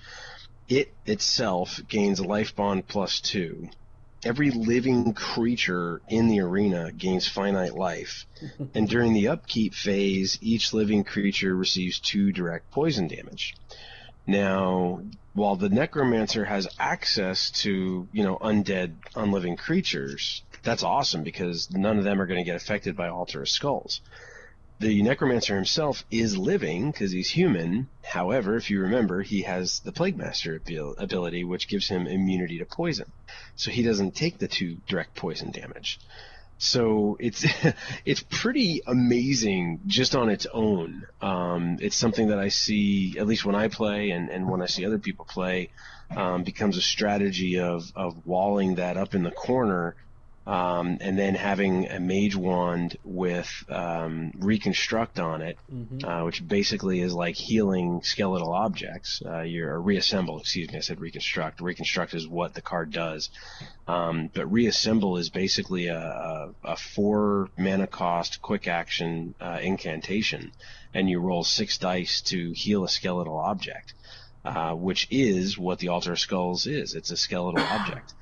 it 0.68 0.92
itself 1.06 1.80
gains 1.88 2.20
life 2.20 2.54
bond 2.54 2.86
plus 2.86 3.20
two 3.20 3.68
every 4.24 4.50
living 4.50 5.14
creature 5.14 6.00
in 6.08 6.28
the 6.28 6.40
arena 6.40 6.92
gains 6.92 7.28
finite 7.28 7.74
life, 7.74 8.26
and 8.74 8.88
during 8.88 9.12
the 9.12 9.28
upkeep 9.28 9.74
phase, 9.74 10.38
each 10.40 10.72
living 10.72 11.04
creature 11.04 11.54
receives 11.54 11.98
two 11.98 12.32
direct 12.32 12.70
poison 12.70 13.08
damage. 13.08 13.54
Now, 14.26 15.02
while 15.34 15.56
the 15.56 15.68
necromancer 15.68 16.44
has 16.44 16.68
access 16.78 17.50
to, 17.62 18.06
you 18.12 18.22
know, 18.22 18.36
undead, 18.38 18.94
unliving 19.16 19.56
creatures, 19.56 20.42
that's 20.62 20.84
awesome 20.84 21.24
because 21.24 21.70
none 21.72 21.98
of 21.98 22.04
them 22.04 22.20
are 22.20 22.26
going 22.26 22.38
to 22.38 22.44
get 22.44 22.56
affected 22.56 22.96
by 22.96 23.08
Altar 23.08 23.42
of 23.42 23.48
Skulls. 23.48 24.00
The 24.82 25.00
necromancer 25.00 25.54
himself 25.54 26.04
is 26.10 26.36
living 26.36 26.90
because 26.90 27.12
he's 27.12 27.30
human. 27.30 27.88
However, 28.02 28.56
if 28.56 28.68
you 28.68 28.80
remember, 28.80 29.22
he 29.22 29.42
has 29.42 29.78
the 29.78 29.92
Plague 29.92 30.16
Master 30.16 30.56
abil- 30.56 30.96
ability, 30.98 31.44
which 31.44 31.68
gives 31.68 31.86
him 31.86 32.08
immunity 32.08 32.58
to 32.58 32.64
poison. 32.64 33.12
So 33.54 33.70
he 33.70 33.84
doesn't 33.84 34.16
take 34.16 34.38
the 34.38 34.48
two 34.48 34.78
direct 34.88 35.14
poison 35.14 35.52
damage. 35.52 36.00
So 36.58 37.16
it's 37.20 37.46
it's 38.04 38.24
pretty 38.28 38.82
amazing 38.84 39.82
just 39.86 40.16
on 40.16 40.28
its 40.28 40.48
own. 40.52 41.06
Um, 41.20 41.78
it's 41.80 41.94
something 41.94 42.26
that 42.30 42.40
I 42.40 42.48
see 42.48 43.16
at 43.20 43.28
least 43.28 43.44
when 43.44 43.54
I 43.54 43.68
play 43.68 44.10
and, 44.10 44.30
and 44.30 44.50
when 44.50 44.62
I 44.62 44.66
see 44.66 44.84
other 44.84 44.98
people 44.98 45.26
play 45.26 45.70
um, 46.10 46.42
becomes 46.42 46.76
a 46.76 46.82
strategy 46.82 47.60
of 47.60 47.92
of 47.94 48.26
walling 48.26 48.74
that 48.76 48.96
up 48.96 49.14
in 49.14 49.22
the 49.22 49.30
corner 49.30 49.94
um, 50.46 50.98
and 51.00 51.16
then 51.18 51.34
having 51.34 51.88
a 51.88 52.00
mage 52.00 52.34
wand 52.34 52.96
with 53.04 53.48
um, 53.68 54.32
reconstruct 54.38 55.20
on 55.20 55.40
it, 55.42 55.56
Mhm. 55.72 56.04
uh, 56.04 56.24
which 56.24 56.46
basically 56.46 57.00
is 57.00 57.14
like 57.14 57.36
healing 57.36 58.00
skeletal 58.02 58.52
objects. 58.52 59.22
Uh, 59.24 59.42
you're 59.42 59.80
reassemble, 59.80 60.40
excuse 60.40 60.70
me, 60.70 60.78
I 60.78 60.80
said 60.80 61.00
reconstruct. 61.00 61.60
Reconstruct 61.60 62.14
is 62.14 62.26
what 62.26 62.54
the 62.54 62.62
card 62.62 62.90
does, 62.92 63.30
um, 63.86 64.30
but 64.34 64.46
reassemble 64.50 65.16
is 65.16 65.30
basically 65.30 65.86
a, 65.86 65.98
a, 65.98 66.50
a 66.64 66.76
four 66.76 67.48
mana 67.56 67.86
cost 67.86 68.42
quick 68.42 68.66
action 68.66 69.34
uh, 69.40 69.58
incantation, 69.62 70.52
and 70.92 71.08
you 71.08 71.20
roll 71.20 71.44
six 71.44 71.78
dice 71.78 72.20
to 72.22 72.52
heal 72.52 72.84
a 72.84 72.88
skeletal 72.88 73.36
object. 73.38 73.94
uh, 74.44 74.72
which 74.74 75.06
is 75.08 75.56
what 75.56 75.78
the 75.78 75.86
Altar 75.86 76.14
of 76.14 76.18
Skulls 76.18 76.66
is. 76.66 76.96
It's 76.96 77.12
a 77.12 77.16
skeletal 77.16 77.62
object. 77.78 78.12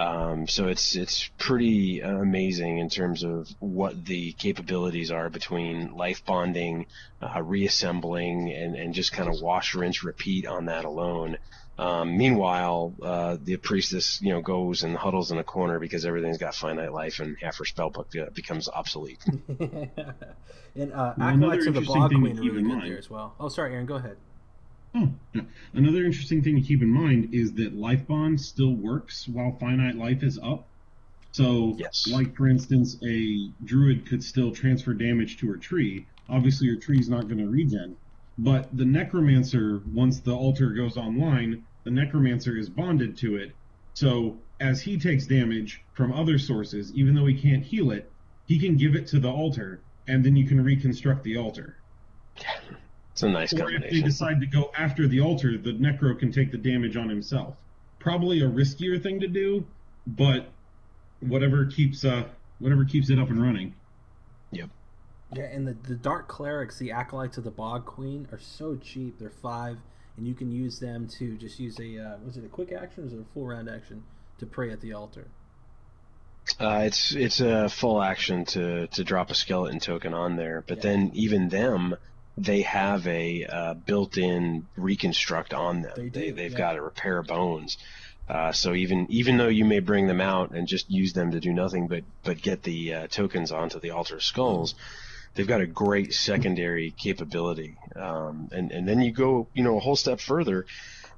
Um, 0.00 0.48
so 0.48 0.68
it's 0.68 0.96
it's 0.96 1.28
pretty 1.36 2.00
amazing 2.00 2.78
in 2.78 2.88
terms 2.88 3.22
of 3.22 3.50
what 3.58 4.02
the 4.06 4.32
capabilities 4.32 5.10
are 5.10 5.28
between 5.28 5.94
life 5.94 6.24
bonding, 6.24 6.86
uh, 7.20 7.42
reassembling, 7.42 8.50
and, 8.50 8.76
and 8.76 8.94
just 8.94 9.12
kind 9.12 9.28
of 9.28 9.42
wash, 9.42 9.74
rinse, 9.74 10.02
repeat 10.02 10.46
on 10.46 10.64
that 10.66 10.86
alone. 10.86 11.36
Um, 11.76 12.16
meanwhile, 12.16 12.94
uh, 13.02 13.36
the 13.42 13.58
priestess, 13.58 14.22
you 14.22 14.32
know, 14.32 14.40
goes 14.40 14.84
and 14.84 14.96
huddles 14.96 15.32
in 15.32 15.38
a 15.38 15.44
corner 15.44 15.78
because 15.78 16.06
everything's 16.06 16.38
got 16.38 16.54
finite 16.54 16.94
life, 16.94 17.20
and 17.20 17.36
half 17.42 17.58
her 17.58 17.64
spellbook 17.64 18.18
uh, 18.18 18.30
becomes 18.30 18.70
obsolete. 18.70 19.22
and 19.58 20.92
uh, 20.94 21.12
acolytes 21.20 21.66
of 21.66 21.74
the 21.74 21.82
Bog 21.82 22.08
Queen 22.10 22.38
are 22.38 22.42
really 22.42 22.62
good 22.62 22.82
there 22.84 22.98
as 22.98 23.10
well. 23.10 23.34
Oh, 23.38 23.50
sorry, 23.50 23.74
Aaron, 23.74 23.84
go 23.84 23.96
ahead. 23.96 24.16
Oh, 24.94 25.08
yeah. 25.34 25.42
another 25.72 26.04
interesting 26.04 26.42
thing 26.42 26.56
to 26.56 26.62
keep 26.62 26.82
in 26.82 26.88
mind 26.88 27.32
is 27.32 27.52
that 27.54 27.74
life 27.74 28.06
bond 28.06 28.40
still 28.40 28.74
works 28.74 29.28
while 29.28 29.56
finite 29.58 29.94
life 29.94 30.22
is 30.22 30.38
up. 30.42 30.66
So, 31.32 31.76
yes. 31.78 32.08
like 32.10 32.36
for 32.36 32.48
instance, 32.48 32.96
a 33.04 33.50
druid 33.64 34.08
could 34.08 34.24
still 34.24 34.50
transfer 34.50 34.92
damage 34.94 35.38
to 35.38 35.48
her 35.48 35.56
tree. 35.56 36.06
Obviously, 36.28 36.66
your 36.66 36.76
tree's 36.76 37.08
not 37.08 37.28
going 37.28 37.38
to 37.38 37.46
regen, 37.46 37.96
but 38.36 38.76
the 38.76 38.84
necromancer, 38.84 39.80
once 39.92 40.20
the 40.20 40.34
altar 40.34 40.70
goes 40.70 40.96
online, 40.96 41.64
the 41.84 41.90
necromancer 41.90 42.56
is 42.56 42.68
bonded 42.68 43.16
to 43.18 43.36
it. 43.36 43.54
So, 43.94 44.38
as 44.58 44.82
he 44.82 44.98
takes 44.98 45.26
damage 45.26 45.82
from 45.92 46.12
other 46.12 46.38
sources, 46.38 46.92
even 46.94 47.14
though 47.14 47.26
he 47.26 47.40
can't 47.40 47.62
heal 47.62 47.92
it, 47.92 48.10
he 48.46 48.58
can 48.58 48.76
give 48.76 48.96
it 48.96 49.06
to 49.08 49.20
the 49.20 49.30
altar, 49.30 49.80
and 50.08 50.24
then 50.24 50.34
you 50.34 50.46
can 50.46 50.62
reconstruct 50.62 51.22
the 51.22 51.36
altar. 51.36 51.76
It's 53.20 53.28
a 53.28 53.28
nice 53.28 53.52
or 53.52 53.58
combination. 53.58 53.84
if 53.84 53.92
they 53.92 54.00
decide 54.00 54.40
to 54.40 54.46
go 54.46 54.70
after 54.74 55.06
the 55.06 55.20
altar, 55.20 55.58
the 55.58 55.72
necro 55.72 56.18
can 56.18 56.32
take 56.32 56.50
the 56.50 56.56
damage 56.56 56.96
on 56.96 57.10
himself. 57.10 57.54
Probably 57.98 58.40
a 58.40 58.48
riskier 58.48 59.02
thing 59.02 59.20
to 59.20 59.28
do, 59.28 59.66
but 60.06 60.46
whatever 61.20 61.66
keeps 61.66 62.02
uh 62.02 62.24
whatever 62.60 62.86
keeps 62.86 63.10
it 63.10 63.18
up 63.18 63.28
and 63.28 63.42
running. 63.42 63.74
Yep. 64.52 64.70
Yeah, 65.34 65.44
and 65.44 65.68
the, 65.68 65.76
the 65.86 65.96
dark 65.96 66.28
clerics, 66.28 66.78
the 66.78 66.92
acolytes 66.92 67.36
of 67.36 67.44
the 67.44 67.50
bog 67.50 67.84
queen, 67.84 68.26
are 68.32 68.40
so 68.40 68.76
cheap. 68.76 69.18
They're 69.18 69.28
five, 69.28 69.76
and 70.16 70.26
you 70.26 70.32
can 70.32 70.50
use 70.50 70.80
them 70.80 71.06
to 71.18 71.36
just 71.36 71.60
use 71.60 71.78
a 71.78 71.98
uh, 71.98 72.16
was 72.24 72.38
it 72.38 72.44
a 72.44 72.48
quick 72.48 72.72
action 72.72 73.04
or 73.04 73.06
is 73.06 73.12
it 73.12 73.20
a 73.20 73.34
full 73.34 73.46
round 73.46 73.68
action 73.68 74.02
to 74.38 74.46
pray 74.46 74.70
at 74.70 74.80
the 74.80 74.94
altar? 74.94 75.26
Uh, 76.58 76.84
it's 76.84 77.14
it's 77.14 77.40
a 77.40 77.68
full 77.68 78.02
action 78.02 78.46
to 78.46 78.86
to 78.86 79.04
drop 79.04 79.30
a 79.30 79.34
skeleton 79.34 79.78
token 79.78 80.14
on 80.14 80.36
there, 80.36 80.64
but 80.66 80.78
yeah. 80.78 80.84
then 80.84 81.10
even 81.12 81.50
them 81.50 81.96
they 82.40 82.62
have 82.62 83.06
a 83.06 83.44
uh, 83.44 83.74
built-in 83.74 84.66
reconstruct 84.76 85.52
on 85.52 85.82
them. 85.82 86.10
They, 86.10 86.30
they 86.30 86.44
have 86.44 86.52
yeah. 86.52 86.58
got 86.58 86.76
a 86.76 86.82
repair 86.82 87.22
bones. 87.22 87.76
Uh, 88.28 88.52
so 88.52 88.74
even 88.74 89.06
even 89.10 89.36
though 89.36 89.48
you 89.48 89.64
may 89.64 89.80
bring 89.80 90.06
them 90.06 90.20
out 90.20 90.52
and 90.52 90.68
just 90.68 90.88
use 90.88 91.12
them 91.12 91.32
to 91.32 91.40
do 91.40 91.52
nothing 91.52 91.88
but 91.88 92.04
but 92.22 92.40
get 92.40 92.62
the 92.62 92.94
uh, 92.94 93.06
tokens 93.08 93.50
onto 93.50 93.80
the 93.80 93.90
altar 93.90 94.20
skulls, 94.20 94.76
they've 95.34 95.48
got 95.48 95.60
a 95.60 95.66
great 95.66 96.14
secondary 96.14 96.92
capability. 96.92 97.76
Um, 97.96 98.48
and 98.52 98.70
and 98.70 98.88
then 98.88 99.00
you 99.00 99.10
go 99.10 99.48
you 99.52 99.64
know 99.64 99.76
a 99.76 99.80
whole 99.80 99.96
step 99.96 100.20
further, 100.20 100.64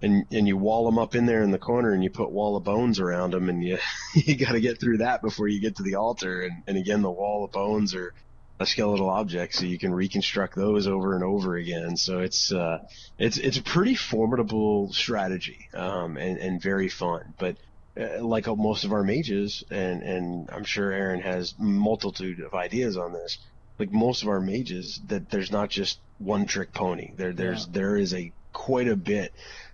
and 0.00 0.24
and 0.32 0.48
you 0.48 0.56
wall 0.56 0.86
them 0.86 0.98
up 0.98 1.14
in 1.14 1.26
there 1.26 1.42
in 1.42 1.50
the 1.50 1.58
corner 1.58 1.92
and 1.92 2.02
you 2.02 2.08
put 2.08 2.30
wall 2.30 2.56
of 2.56 2.64
bones 2.64 2.98
around 2.98 3.32
them 3.34 3.50
and 3.50 3.62
you 3.62 3.78
you 4.14 4.34
got 4.34 4.52
to 4.52 4.60
get 4.60 4.80
through 4.80 4.98
that 4.98 5.20
before 5.20 5.48
you 5.48 5.60
get 5.60 5.76
to 5.76 5.82
the 5.82 5.96
altar. 5.96 6.42
And 6.42 6.62
and 6.66 6.78
again 6.78 7.02
the 7.02 7.10
wall 7.10 7.44
of 7.44 7.52
bones 7.52 7.94
are 7.94 8.14
a 8.60 8.66
skeletal 8.66 9.10
object, 9.10 9.54
so 9.54 9.64
you 9.64 9.78
can 9.78 9.92
reconstruct 9.92 10.54
those 10.54 10.86
over 10.86 11.14
and 11.14 11.24
over 11.24 11.56
again. 11.56 11.96
So 11.96 12.20
it's 12.20 12.52
uh, 12.52 12.78
it's 13.18 13.38
it's 13.38 13.58
a 13.58 13.62
pretty 13.62 13.94
formidable 13.94 14.92
strategy 14.92 15.68
um, 15.74 16.16
and 16.16 16.38
and 16.38 16.62
very 16.62 16.88
fun. 16.88 17.34
But 17.38 17.56
uh, 18.00 18.24
like 18.24 18.46
most 18.46 18.84
of 18.84 18.92
our 18.92 19.02
mages, 19.02 19.64
and 19.70 20.02
and 20.02 20.50
I'm 20.50 20.64
sure 20.64 20.92
Aaron 20.92 21.20
has 21.20 21.54
multitude 21.58 22.40
of 22.40 22.54
ideas 22.54 22.96
on 22.96 23.12
this. 23.12 23.38
Like 23.78 23.92
most 23.92 24.22
of 24.22 24.28
our 24.28 24.40
mages, 24.40 25.00
that 25.08 25.30
there's 25.30 25.50
not 25.50 25.70
just 25.70 25.98
one 26.18 26.46
trick 26.46 26.72
pony. 26.72 27.12
There 27.16 27.32
there's 27.32 27.66
yeah. 27.66 27.72
there 27.72 27.96
is 27.96 28.14
a 28.14 28.32
quite 28.52 28.88
a 28.88 28.96
bit 28.96 29.32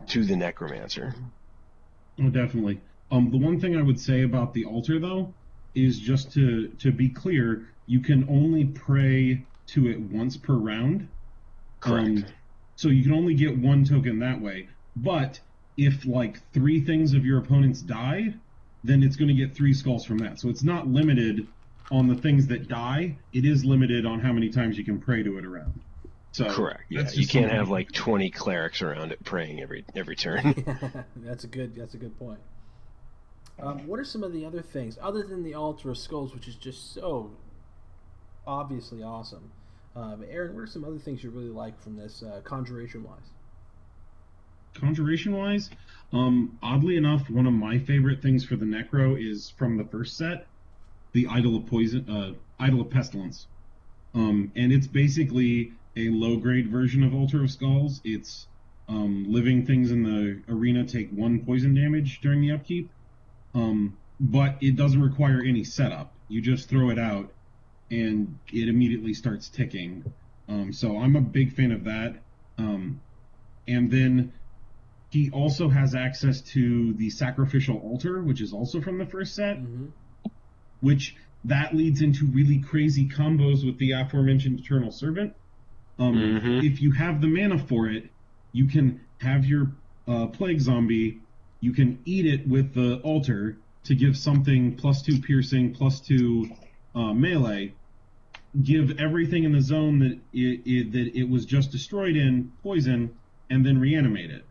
to 0.09 0.25
the 0.25 0.37
necromancer. 0.37 1.15
Oh, 2.21 2.31
definitely. 2.31 2.81
Um, 3.11 3.31
the 3.31 3.39
one 3.39 3.61
thing 3.61 3.77
I 3.77 3.83
would 3.83 4.01
say 4.01 4.23
about 4.23 4.55
the 4.55 4.65
altar, 4.65 4.99
though, 4.99 5.33
is 5.75 5.99
just 5.99 6.33
to 6.33 6.69
to 6.81 6.91
be 6.91 7.09
clear, 7.09 7.69
you 7.89 8.01
can 8.01 8.29
only 8.29 8.67
pray 8.67 9.43
to 9.69 9.89
it 9.89 9.99
once 9.99 10.37
per 10.37 10.55
round. 10.55 11.09
Correct. 11.81 12.07
Um, 12.07 12.27
so 12.77 12.89
you 12.89 13.03
can 13.03 13.13
only 13.13 13.35
get 13.35 13.59
one 13.59 13.85
token 13.85 14.21
that 14.21 14.41
way. 14.41 14.69
But 14.95 15.41
if 15.77 16.05
like 16.07 16.39
three 16.53 16.81
things 16.81 17.15
of 17.15 17.25
your 17.25 17.39
opponents 17.39 17.81
die, 17.81 18.35
then 18.85 19.03
it's 19.03 19.17
going 19.17 19.29
to 19.29 19.35
get 19.35 19.57
three 19.57 19.73
skulls 19.73 20.05
from 20.05 20.19
that. 20.19 20.39
So 20.39 20.49
it's 20.49 20.63
not 20.63 20.87
limited 20.87 21.47
on 21.91 22.07
the 22.07 22.15
things 22.15 22.47
that 22.49 22.69
die. 22.69 23.17
It 23.33 23.45
is 23.45 23.65
limited 23.65 24.05
on 24.05 24.21
how 24.21 24.33
many 24.33 24.51
times 24.51 24.77
you 24.77 24.85
can 24.85 25.01
pray 25.01 25.23
to 25.23 25.39
it 25.39 25.45
around. 25.45 25.81
So 26.33 26.45
correct. 26.53 26.83
Yeah, 26.91 27.09
you 27.13 27.27
can't 27.27 27.51
have 27.51 27.71
like 27.71 27.91
twenty 27.91 28.31
clerics 28.31 28.83
around 28.83 29.13
it 29.13 29.25
praying 29.25 29.61
every 29.61 29.85
every 29.97 30.15
turn. 30.15 31.05
that's 31.17 31.45
a 31.45 31.49
good. 31.49 31.75
That's 31.75 31.95
a 31.95 31.97
good 31.97 32.17
point. 32.19 32.39
Um, 33.61 33.87
what 33.89 33.99
are 33.99 34.05
some 34.05 34.23
of 34.23 34.33
the 34.33 34.45
other 34.45 34.63
things 34.63 34.99
other 35.03 35.23
than 35.25 35.43
the 35.43 35.55
altar 35.55 35.91
of 35.91 35.99
skulls, 35.99 36.35
which 36.35 36.47
is 36.47 36.55
just 36.55 36.93
so 36.95 37.33
obviously 38.49 39.03
awesome. 39.03 39.53
Um, 39.95 40.25
Aaron, 40.29 40.55
what 40.55 40.63
are 40.63 40.67
some 40.67 40.85
other 40.85 40.99
things 40.99 41.23
you 41.23 41.31
really 41.31 41.51
like 41.51 41.81
from 41.83 41.97
this, 41.97 42.23
uh, 42.23 42.41
conjuration 42.43 43.05
wise? 43.05 43.31
Conjuration 44.75 45.35
wise, 45.35 45.71
um, 46.13 46.59
oddly 46.63 46.97
enough, 46.97 47.29
one 47.29 47.47
of 47.47 47.53
my 47.53 47.79
favorite 47.79 48.23
things 48.23 48.45
for 48.45 48.57
the 48.57 48.65
Necro 48.65 49.21
is 49.21 49.51
from 49.51 49.77
the 49.77 49.85
first 49.85 50.17
set, 50.17 50.47
the 51.13 51.27
Idol 51.27 51.57
of 51.57 51.67
Poison, 51.67 52.09
uh, 52.09 52.33
Idol 52.63 52.83
of 52.83 52.91
Pestilence, 52.91 53.47
um, 54.15 54.53
and 54.57 54.73
it's 54.73 54.87
basically 54.87 55.73
a 55.97 56.09
low 56.11 56.37
grade 56.37 56.71
version 56.71 57.03
of 57.03 57.15
Altar 57.15 57.43
of 57.43 57.51
Skulls. 57.51 58.01
It's 58.05 58.47
um, 58.89 59.27
living 59.29 59.67
things 59.67 59.91
in 59.91 60.03
the 60.03 60.41
arena 60.49 60.85
take 60.85 61.11
one 61.11 61.45
poison 61.45 61.75
damage 61.75 62.21
during 62.21 62.41
the 62.41 62.53
upkeep, 62.53 62.89
um, 63.55 63.97
but 64.21 64.57
it 64.61 64.77
doesn't 64.77 65.03
require 65.03 65.43
any 65.45 65.65
setup. 65.65 66.13
You 66.29 66.41
just 66.41 66.69
throw 66.69 66.91
it 66.91 66.99
out, 66.99 67.33
and 67.91 68.39
it 68.53 68.69
immediately 68.69 69.15
starts 69.15 69.49
ticking. 69.49 70.13
Um, 70.49 70.73
so 70.73 70.99
I'm 70.99 71.17
a 71.17 71.21
big 71.21 71.55
fan 71.55 71.73
of 71.73 71.85
that. 71.85 72.17
Um, 72.57 73.01
and 73.67 73.91
then 73.91 74.33
he 75.11 75.31
also 75.31 75.69
has 75.69 75.95
access 75.95 76.41
to 76.41 76.93
the 76.95 77.11
sacrificial 77.11 77.79
altar, 77.79 78.23
which 78.23 78.41
is 78.41 78.53
also 78.53 78.81
from 78.81 78.99
the 78.99 79.07
first 79.07 79.35
set, 79.35 79.59
mm-hmm. 79.59 79.87
which 80.81 81.17
that 81.45 81.75
leads 81.75 82.03
into 82.03 82.27
really 82.27 82.59
crazy 82.59 83.09
combos 83.09 83.65
with 83.65 83.79
the 83.79 83.93
aforementioned 83.93 84.61
Eternal 84.61 84.91
Servant. 84.91 85.35
Um, 85.99 86.15
mm-hmm. 86.15 86.67
If 86.67 86.83
you 86.83 86.93
have 86.93 87.21
the 87.21 87.29
mana 87.29 87.59
for 87.59 87.89
it, 87.89 88.11
you 88.53 88.67
can 88.67 89.01
have 89.19 89.45
your 89.45 89.73
uh, 90.07 90.27
plague 90.27 90.61
zombie. 90.61 91.21
You 91.61 91.73
can 91.73 92.01
eat 92.05 92.27
it 92.27 92.47
with 92.47 92.75
the 92.75 92.97
altar 93.03 93.59
to 93.85 93.95
give 93.95 94.17
something 94.17 94.77
plus 94.77 95.03
two 95.03 95.21
piercing, 95.21 95.75
plus 95.75 96.01
two 96.01 96.51
uh, 96.95 97.13
melee, 97.13 97.75
give 98.63 98.99
everything 98.99 99.45
in 99.45 99.53
the 99.53 99.61
zone 99.61 99.99
that 100.01 100.19
it, 100.33 100.63
it, 100.65 100.93
that 100.93 101.11
it 101.15 101.29
was 101.29 101.45
just 101.45 101.71
destroyed 101.71 102.17
in 102.17 102.53
poison, 102.63 103.17
and 103.51 103.65
then 103.65 103.79
reanimate 103.79 104.31
it. 104.31 104.45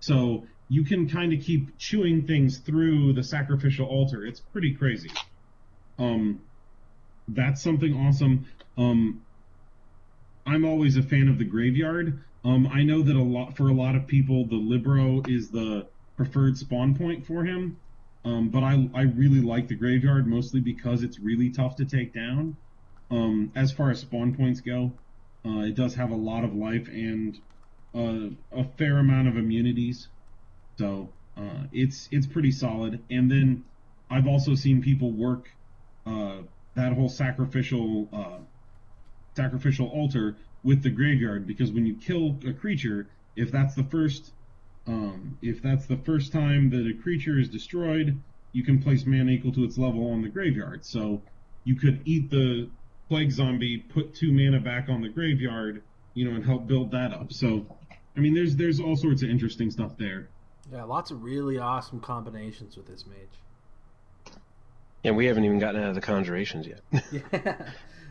So 0.00 0.46
you 0.68 0.84
can 0.84 1.08
kind 1.08 1.32
of 1.32 1.40
keep 1.40 1.76
chewing 1.78 2.26
things 2.26 2.58
through 2.58 3.12
the 3.12 3.22
sacrificial 3.22 3.86
altar. 3.86 4.24
It's 4.24 4.40
pretty 4.40 4.74
crazy. 4.74 5.10
Um, 5.98 6.40
that's 7.28 7.62
something 7.62 7.94
awesome. 7.94 8.46
Um, 8.78 9.22
I'm 10.46 10.64
always 10.64 10.96
a 10.96 11.02
fan 11.02 11.28
of 11.28 11.38
the 11.38 11.44
graveyard. 11.44 12.22
Um, 12.44 12.66
I 12.66 12.82
know 12.82 13.02
that 13.02 13.14
a 13.14 13.22
lot 13.22 13.56
for 13.56 13.68
a 13.68 13.74
lot 13.74 13.94
of 13.94 14.06
people, 14.06 14.46
the 14.46 14.56
libro 14.56 15.22
is 15.28 15.50
the 15.50 15.86
preferred 16.16 16.56
spawn 16.56 16.94
point 16.96 17.26
for 17.26 17.44
him. 17.44 17.76
Um, 18.24 18.48
but 18.48 18.62
I 18.62 18.88
I 18.94 19.02
really 19.02 19.40
like 19.40 19.68
the 19.68 19.74
graveyard 19.74 20.26
mostly 20.26 20.60
because 20.60 21.02
it's 21.02 21.18
really 21.18 21.50
tough 21.50 21.76
to 21.76 21.84
take 21.84 22.14
down. 22.14 22.56
Um, 23.10 23.52
as 23.56 23.72
far 23.72 23.90
as 23.90 24.00
spawn 24.00 24.34
points 24.36 24.60
go, 24.60 24.92
uh, 25.44 25.60
it 25.60 25.74
does 25.74 25.94
have 25.94 26.10
a 26.10 26.16
lot 26.16 26.44
of 26.44 26.54
life 26.54 26.88
and 26.88 27.36
uh, 27.94 28.28
a 28.52 28.64
fair 28.78 28.98
amount 28.98 29.28
of 29.28 29.36
immunities, 29.36 30.08
so 30.78 31.12
uh, 31.36 31.64
it's 31.72 32.08
it's 32.12 32.26
pretty 32.26 32.52
solid. 32.52 33.04
And 33.10 33.30
then 33.30 33.64
I've 34.08 34.28
also 34.28 34.54
seen 34.54 34.82
people 34.82 35.12
work 35.12 35.48
uh, 36.06 36.42
that 36.76 36.92
whole 36.92 37.08
sacrificial 37.08 38.08
uh, 38.12 38.44
sacrificial 39.36 39.88
altar 39.88 40.36
with 40.62 40.82
the 40.82 40.90
graveyard 40.90 41.46
because 41.46 41.72
when 41.72 41.86
you 41.86 41.96
kill 41.96 42.38
a 42.46 42.52
creature, 42.52 43.10
if 43.34 43.50
that's 43.50 43.74
the 43.74 43.84
first 43.84 44.32
um, 44.86 45.38
if 45.42 45.62
that's 45.62 45.86
the 45.86 45.98
first 45.98 46.32
time 46.32 46.70
that 46.70 46.86
a 46.86 47.02
creature 47.02 47.38
is 47.38 47.48
destroyed, 47.48 48.22
you 48.52 48.64
can 48.64 48.82
place 48.82 49.04
mana 49.06 49.32
equal 49.32 49.52
to 49.52 49.64
its 49.64 49.78
level 49.78 50.12
on 50.12 50.22
the 50.22 50.28
graveyard. 50.28 50.84
So 50.84 51.22
you 51.64 51.76
could 51.76 52.02
eat 52.04 52.30
the 52.30 52.70
plague 53.10 53.32
zombie, 53.32 53.76
put 53.76 54.14
two 54.14 54.32
mana 54.32 54.60
back 54.60 54.88
on 54.88 55.02
the 55.02 55.08
graveyard, 55.08 55.82
you 56.14 56.24
know, 56.24 56.34
and 56.34 56.44
help 56.44 56.66
build 56.66 56.92
that 56.92 57.12
up. 57.12 57.32
So 57.32 57.66
I 58.16 58.20
mean, 58.20 58.34
there's 58.34 58.56
there's 58.56 58.80
all 58.80 58.96
sorts 58.96 59.22
of 59.22 59.28
interesting 59.28 59.70
stuff 59.70 59.96
there. 59.98 60.28
Yeah, 60.72 60.84
lots 60.84 61.10
of 61.10 61.22
really 61.22 61.58
awesome 61.58 62.00
combinations 62.00 62.76
with 62.76 62.86
this 62.86 63.04
mage. 63.06 64.34
And 65.02 65.16
we 65.16 65.26
haven't 65.26 65.44
even 65.44 65.58
gotten 65.58 65.82
out 65.82 65.88
of 65.88 65.94
the 65.94 66.00
conjurations 66.00 66.66
yet. 66.66 66.80
yeah. 67.32 67.56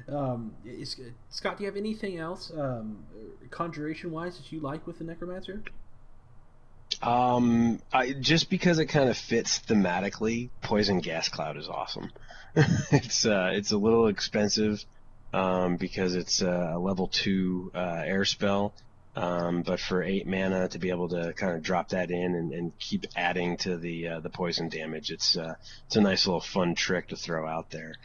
Um, 0.10 0.56
is, 0.66 1.00
Scott, 1.30 1.58
do 1.58 1.64
you 1.64 1.70
have 1.70 1.78
anything 1.78 2.18
else, 2.18 2.52
um, 2.58 3.06
conjuration 3.52 4.12
wise, 4.12 4.38
that 4.38 4.52
you 4.52 4.60
like 4.60 4.86
with 4.88 4.98
the 4.98 5.04
necromancer? 5.04 5.62
Um, 7.02 7.80
I, 7.94 8.14
just 8.14 8.50
because 8.50 8.80
it 8.80 8.88
kind 8.88 9.10
of 9.10 9.18
fits 9.18 9.60
thematically, 9.60 10.50
poison 10.62 11.00
gas 11.00 11.30
cloud 11.30 11.58
is 11.58 11.70
awesome. 11.70 12.12
it's 12.56 13.26
uh, 13.26 13.52
it's 13.54 13.72
a 13.72 13.78
little 13.78 14.08
expensive, 14.08 14.84
um, 15.34 15.78
because 15.78 16.16
it's 16.16 16.42
a 16.42 16.78
level 16.78 17.08
two 17.08 17.72
uh, 17.74 18.02
air 18.06 18.26
spell. 18.26 18.74
Um, 19.16 19.64
but 19.64 19.80
for 19.80 20.04
eight 20.04 20.28
mana 20.28 20.70
to 20.70 20.80
be 20.80 20.92
able 20.92 21.10
to 21.10 21.34
kind 21.34 21.56
of 21.56 21.64
drop 21.64 21.90
that 21.90 22.12
in 22.12 22.36
and, 22.36 22.54
and 22.54 22.78
keep 22.80 23.06
adding 23.16 23.58
to 23.58 23.76
the 23.76 24.08
uh, 24.08 24.20
the 24.20 24.30
poison 24.30 24.70
damage, 24.70 25.12
it's 25.12 25.36
uh, 25.36 25.56
it's 25.88 25.96
a 25.96 26.02
nice 26.02 26.28
little 26.28 26.42
fun 26.42 26.76
trick 26.76 27.10
to 27.10 27.16
throw 27.16 27.48
out 27.48 27.70
there. 27.72 27.96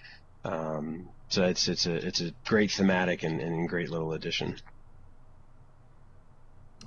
Um, 0.44 1.08
so 1.28 1.44
it's 1.44 1.68
it's 1.68 1.86
a 1.86 1.94
it's 1.94 2.20
a 2.20 2.32
great 2.44 2.70
thematic 2.70 3.22
and, 3.22 3.40
and 3.40 3.68
great 3.68 3.90
little 3.90 4.12
addition. 4.12 4.56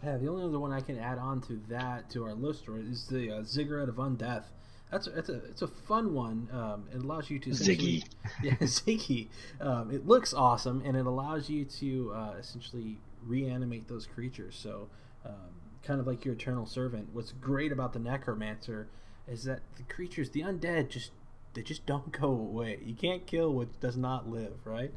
Yeah, 0.03 0.17
the 0.17 0.27
only 0.29 0.43
other 0.43 0.59
one 0.59 0.71
I 0.71 0.81
can 0.81 0.97
add 0.99 1.17
on 1.17 1.41
to 1.41 1.59
that 1.69 2.09
to 2.11 2.23
our 2.23 2.33
list 2.33 2.65
is 2.69 3.07
the 3.07 3.31
uh, 3.31 3.43
Ziggurat 3.43 3.89
of 3.89 3.95
Undeath. 3.95 4.43
That's 4.91 5.07
a, 5.07 5.17
it's 5.17 5.29
a 5.29 5.35
it's 5.45 5.61
a 5.61 5.67
fun 5.67 6.13
one. 6.13 6.47
Um, 6.53 6.85
it 6.93 7.01
allows 7.01 7.29
you 7.29 7.39
to 7.39 7.49
Ziggy. 7.49 8.03
Yeah, 8.43 8.53
Ziggy. 8.61 9.27
Um, 9.59 9.91
it 9.91 10.07
looks 10.07 10.33
awesome, 10.33 10.81
and 10.85 10.95
it 10.95 11.05
allows 11.05 11.49
you 11.49 11.65
to 11.65 12.13
uh, 12.13 12.33
essentially 12.39 12.97
reanimate 13.25 13.87
those 13.87 14.05
creatures. 14.05 14.55
So, 14.55 14.87
um, 15.25 15.33
kind 15.83 15.99
of 15.99 16.07
like 16.07 16.23
your 16.23 16.35
Eternal 16.35 16.65
Servant. 16.65 17.09
What's 17.11 17.33
great 17.33 17.71
about 17.71 17.93
the 17.93 17.99
Necromancer 17.99 18.87
is 19.27 19.43
that 19.43 19.59
the 19.75 19.83
creatures, 19.83 20.29
the 20.29 20.41
undead, 20.41 20.89
just 20.89 21.11
they 21.53 21.63
just 21.63 21.85
don't 21.85 22.11
go 22.21 22.29
away. 22.29 22.79
You 22.85 22.93
can't 22.93 23.25
kill 23.25 23.53
what 23.53 23.79
does 23.81 23.97
not 23.97 24.29
live, 24.29 24.53
right? 24.63 24.93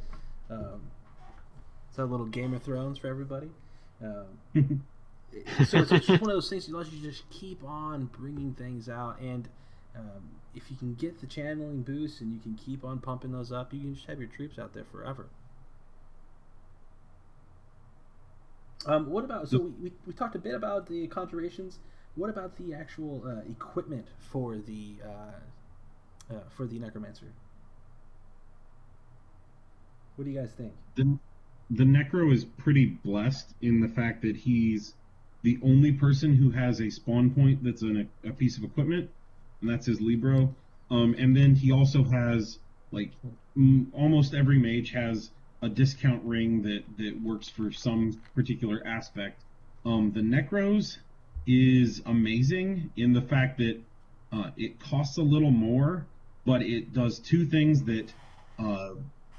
Um, 0.48 0.82
it's 1.88 1.98
a 1.98 2.04
little 2.04 2.26
Game 2.26 2.54
of 2.54 2.62
Thrones 2.62 2.98
for 2.98 3.08
everybody. 3.08 3.50
So 4.00 4.26
it's, 5.32 5.74
it's, 5.74 6.06
just 6.06 6.08
one 6.08 6.22
of 6.22 6.36
those 6.36 6.50
things 6.50 6.68
allows 6.68 6.92
you 6.92 7.08
just 7.08 7.28
keep 7.30 7.62
on 7.62 8.06
bringing 8.06 8.54
things 8.54 8.88
out, 8.88 9.20
and 9.20 9.48
um, 9.96 10.30
if 10.54 10.70
you 10.70 10.76
can 10.76 10.94
get 10.94 11.20
the 11.20 11.26
channeling 11.26 11.82
boost 11.82 12.20
and 12.20 12.32
you 12.32 12.40
can 12.40 12.54
keep 12.54 12.84
on 12.84 12.98
pumping 12.98 13.32
those 13.32 13.52
up, 13.52 13.72
you 13.72 13.80
can 13.80 13.94
just 13.94 14.06
have 14.06 14.18
your 14.18 14.28
troops 14.28 14.58
out 14.58 14.74
there 14.74 14.84
forever. 14.84 15.28
Um, 18.86 19.10
what 19.10 19.24
about 19.24 19.48
so 19.48 19.58
we, 19.58 19.68
we, 19.68 19.92
we, 20.06 20.12
talked 20.14 20.34
a 20.34 20.38
bit 20.38 20.54
about 20.54 20.88
the 20.88 21.06
conjurations. 21.08 21.78
What 22.14 22.30
about 22.30 22.56
the 22.56 22.74
actual 22.74 23.22
uh, 23.26 23.48
equipment 23.50 24.06
for 24.18 24.56
the 24.56 24.94
uh, 25.04 26.34
uh, 26.34 26.40
for 26.56 26.66
the 26.66 26.78
necromancer? 26.78 27.26
What 30.16 30.24
do 30.24 30.30
you 30.30 30.40
guys 30.40 30.52
think? 30.52 30.72
The 30.94 31.18
the 31.70 31.84
necro 31.84 32.32
is 32.32 32.44
pretty 32.44 32.86
blessed 32.86 33.54
in 33.62 33.80
the 33.80 33.88
fact 33.88 34.22
that 34.22 34.36
he's 34.36 34.94
the 35.42 35.58
only 35.62 35.92
person 35.92 36.34
who 36.34 36.50
has 36.50 36.80
a 36.80 36.90
spawn 36.90 37.30
point 37.30 37.62
that's 37.64 37.82
an, 37.82 38.08
a 38.24 38.32
piece 38.32 38.58
of 38.58 38.64
equipment, 38.64 39.08
and 39.60 39.70
that's 39.70 39.86
his 39.86 40.00
libro. 40.00 40.54
Um, 40.90 41.14
and 41.18 41.36
then 41.36 41.54
he 41.54 41.72
also 41.72 42.02
has 42.04 42.58
like 42.90 43.12
m- 43.56 43.92
almost 43.94 44.34
every 44.34 44.58
mage 44.58 44.90
has 44.90 45.30
a 45.62 45.68
discount 45.68 46.22
ring 46.24 46.62
that 46.62 46.82
that 46.98 47.20
works 47.22 47.48
for 47.48 47.70
some 47.70 48.20
particular 48.34 48.82
aspect. 48.84 49.42
Um, 49.84 50.12
the 50.12 50.20
Necros 50.20 50.98
is 51.46 52.02
amazing 52.04 52.90
in 52.96 53.12
the 53.12 53.22
fact 53.22 53.58
that 53.58 53.80
uh, 54.32 54.50
it 54.56 54.78
costs 54.80 55.18
a 55.18 55.22
little 55.22 55.50
more, 55.50 56.06
but 56.44 56.62
it 56.62 56.92
does 56.92 57.18
two 57.18 57.46
things 57.46 57.84
that 57.84 58.12
uh, 58.58 58.90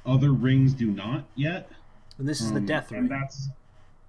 other 0.06 0.32
rings 0.32 0.74
do 0.74 0.88
not 0.88 1.26
yet. 1.36 1.70
And 2.22 2.30
this 2.30 2.40
is 2.40 2.50
um, 2.50 2.54
the 2.54 2.62
Death 2.62 2.92
Ring. 2.92 3.08
That's 3.08 3.50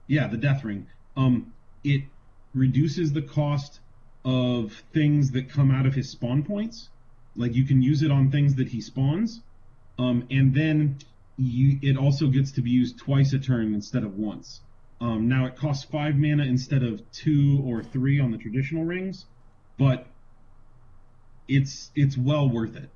yeah, 0.07 0.27
the 0.27 0.37
Death 0.37 0.65
Ring. 0.65 0.87
Um, 1.17 1.55
it 1.83 2.03
reduces 2.53 3.15
the 3.15 3.23
cost 3.23 3.81
of 4.23 4.85
things 4.93 5.31
that 5.31 5.49
come 5.49 5.71
out 5.71 5.87
of 5.87 5.95
his 5.95 6.11
spawn 6.11 6.43
points. 6.43 6.91
Like 7.37 7.55
you 7.55 7.65
can 7.65 7.81
use 7.81 8.03
it 8.03 8.11
on 8.11 8.31
things 8.31 8.57
that 8.57 8.69
he 8.69 8.83
spawns, 8.83 9.41
um, 9.99 10.27
and 10.31 10.55
then 10.55 10.99
you, 11.39 11.79
it 11.81 11.97
also 11.97 12.27
gets 12.27 12.53
to 12.53 12.61
be 12.61 12.69
used 12.69 12.99
twice 12.99 13.33
a 13.33 13.39
turn 13.39 13.73
instead 13.73 14.05
of 14.05 14.19
once. 14.19 14.61
Um, 15.01 15.27
now 15.27 15.47
it 15.47 15.57
costs 15.57 15.85
five 15.85 16.15
mana 16.15 16.45
instead 16.45 16.83
of 16.83 17.01
two 17.13 17.63
or 17.65 17.83
three 17.83 18.21
on 18.21 18.31
the 18.31 18.37
traditional 18.37 18.85
rings, 18.85 19.25
but 19.79 20.07
it's 21.49 21.91
it's 21.97 22.19
well 22.19 22.47
worth 22.47 22.77
it. 22.77 22.91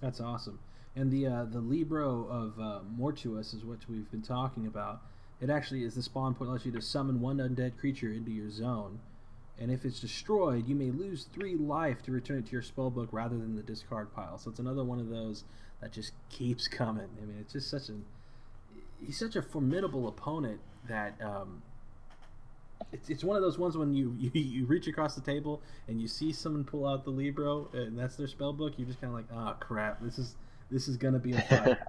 That's 0.00 0.20
awesome. 0.20 0.58
And 0.96 1.10
the 1.10 1.26
uh, 1.26 1.44
the 1.44 1.60
Libro 1.60 2.26
of 2.28 2.58
uh, 2.58 2.80
Mortuus 2.98 3.54
is 3.54 3.64
what 3.64 3.78
we've 3.88 4.10
been 4.10 4.22
talking 4.22 4.66
about. 4.66 5.02
It 5.40 5.48
actually 5.48 5.84
is 5.84 5.94
the 5.94 6.02
spawn 6.02 6.34
point 6.34 6.50
allows 6.50 6.66
you 6.66 6.72
to 6.72 6.82
summon 6.82 7.20
one 7.20 7.38
undead 7.38 7.78
creature 7.78 8.12
into 8.12 8.30
your 8.30 8.50
zone, 8.50 8.98
and 9.58 9.70
if 9.70 9.84
it's 9.84 10.00
destroyed, 10.00 10.66
you 10.66 10.74
may 10.74 10.90
lose 10.90 11.24
three 11.32 11.54
life 11.54 12.02
to 12.02 12.12
return 12.12 12.38
it 12.38 12.46
to 12.46 12.52
your 12.52 12.62
spellbook 12.62 13.08
rather 13.12 13.38
than 13.38 13.56
the 13.56 13.62
discard 13.62 14.12
pile. 14.14 14.38
So 14.38 14.50
it's 14.50 14.58
another 14.58 14.84
one 14.84 14.98
of 14.98 15.08
those 15.08 15.44
that 15.80 15.92
just 15.92 16.12
keeps 16.28 16.66
coming. 16.66 17.08
I 17.22 17.26
mean, 17.26 17.36
it's 17.40 17.52
just 17.52 17.70
such 17.70 17.88
a 17.88 17.94
he's 19.04 19.18
such 19.18 19.36
a 19.36 19.42
formidable 19.42 20.08
opponent 20.08 20.60
that 20.88 21.14
um, 21.22 21.62
it's, 22.92 23.10
it's 23.10 23.24
one 23.24 23.36
of 23.36 23.42
those 23.42 23.58
ones 23.58 23.76
when 23.76 23.94
you, 23.94 24.14
you, 24.18 24.30
you 24.34 24.66
reach 24.66 24.86
across 24.86 25.14
the 25.14 25.20
table 25.20 25.62
and 25.88 26.00
you 26.00 26.08
see 26.08 26.32
someone 26.32 26.64
pull 26.64 26.86
out 26.86 27.04
the 27.04 27.10
libro 27.10 27.68
and 27.72 27.98
that's 27.98 28.16
their 28.16 28.28
spell 28.28 28.52
book. 28.52 28.74
You're 28.76 28.88
just 28.88 29.00
kind 29.00 29.12
of 29.12 29.16
like, 29.16 29.26
oh 29.32 29.56
crap, 29.60 30.00
this 30.02 30.18
is 30.18 30.34
this 30.70 30.88
is 30.88 30.96
gonna 30.96 31.18
be 31.18 31.32
a 31.32 31.40
fight. 31.40 31.78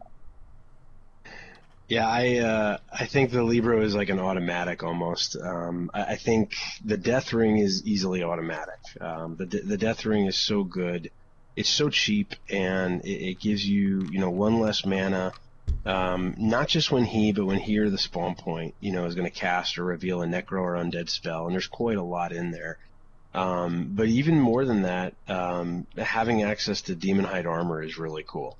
Yeah, 1.92 2.08
I 2.08 2.38
uh, 2.38 2.78
I 2.90 3.06
think 3.06 3.32
the 3.32 3.44
Libro 3.44 3.82
is 3.82 3.94
like 3.94 4.08
an 4.08 4.18
automatic 4.18 4.82
almost. 4.82 5.36
Um, 5.36 5.92
I, 5.94 6.14
I, 6.14 6.16
think 6.16 6.54
the 6.86 6.96
Death 6.96 7.34
Ring 7.34 7.58
is 7.58 7.86
easily 7.86 8.24
automatic. 8.24 8.80
Um, 9.02 9.36
the 9.36 9.46
the 9.46 9.76
Death 9.76 10.06
Ring 10.06 10.26
is 10.26 10.38
so 10.38 10.64
good, 10.64 11.12
it's 11.58 11.68
so 11.68 11.90
cheap, 11.90 12.34
and 12.50 13.04
it, 13.04 13.32
it 13.32 13.40
gives 13.42 13.68
you 13.68 14.08
you 14.10 14.20
know 14.20 14.30
one 14.30 14.62
less 14.62 14.86
mana. 14.86 15.34
Um, 15.86 16.36
not 16.38 16.68
just 16.68 16.92
when 16.92 17.06
he, 17.06 17.32
but 17.32 17.46
when 17.46 17.58
he 17.58 17.80
or 17.80 17.90
the 17.90 17.98
spawn 17.98 18.36
point, 18.36 18.76
you 18.80 18.92
know, 18.92 19.06
is 19.06 19.16
going 19.16 19.30
to 19.30 19.40
cast 19.40 19.78
or 19.78 19.84
reveal 19.86 20.22
a 20.22 20.28
Necro 20.28 20.62
or 20.62 20.76
Undead 20.76 21.10
spell, 21.10 21.46
and 21.46 21.54
there's 21.54 21.68
quite 21.68 21.98
a 21.98 22.04
lot 22.04 22.32
in 22.32 22.52
there. 22.52 22.78
Um, 23.34 23.92
but 23.94 24.08
even 24.08 24.40
more 24.40 24.66
than 24.66 24.84
that, 24.84 25.14
um, 25.28 25.88
having 25.98 26.44
access 26.44 26.82
to 26.84 26.96
Demon 26.96 27.26
Hide 27.26 27.46
armor 27.46 27.82
is 27.82 27.98
really 27.98 28.24
cool 28.28 28.58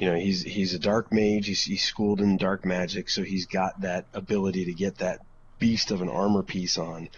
you 0.00 0.06
know 0.06 0.16
he's 0.16 0.42
he's 0.42 0.74
a 0.74 0.78
dark 0.78 1.12
mage 1.12 1.46
he's, 1.46 1.62
he's 1.62 1.84
schooled 1.84 2.20
in 2.20 2.38
dark 2.38 2.64
magic 2.64 3.10
so 3.10 3.22
he's 3.22 3.46
got 3.46 3.78
that 3.82 4.06
ability 4.14 4.64
to 4.64 4.72
get 4.72 4.98
that 4.98 5.20
beast 5.58 5.90
of 5.90 6.00
an 6.00 6.08
armor 6.08 6.42
piece 6.42 6.78
on 6.78 7.08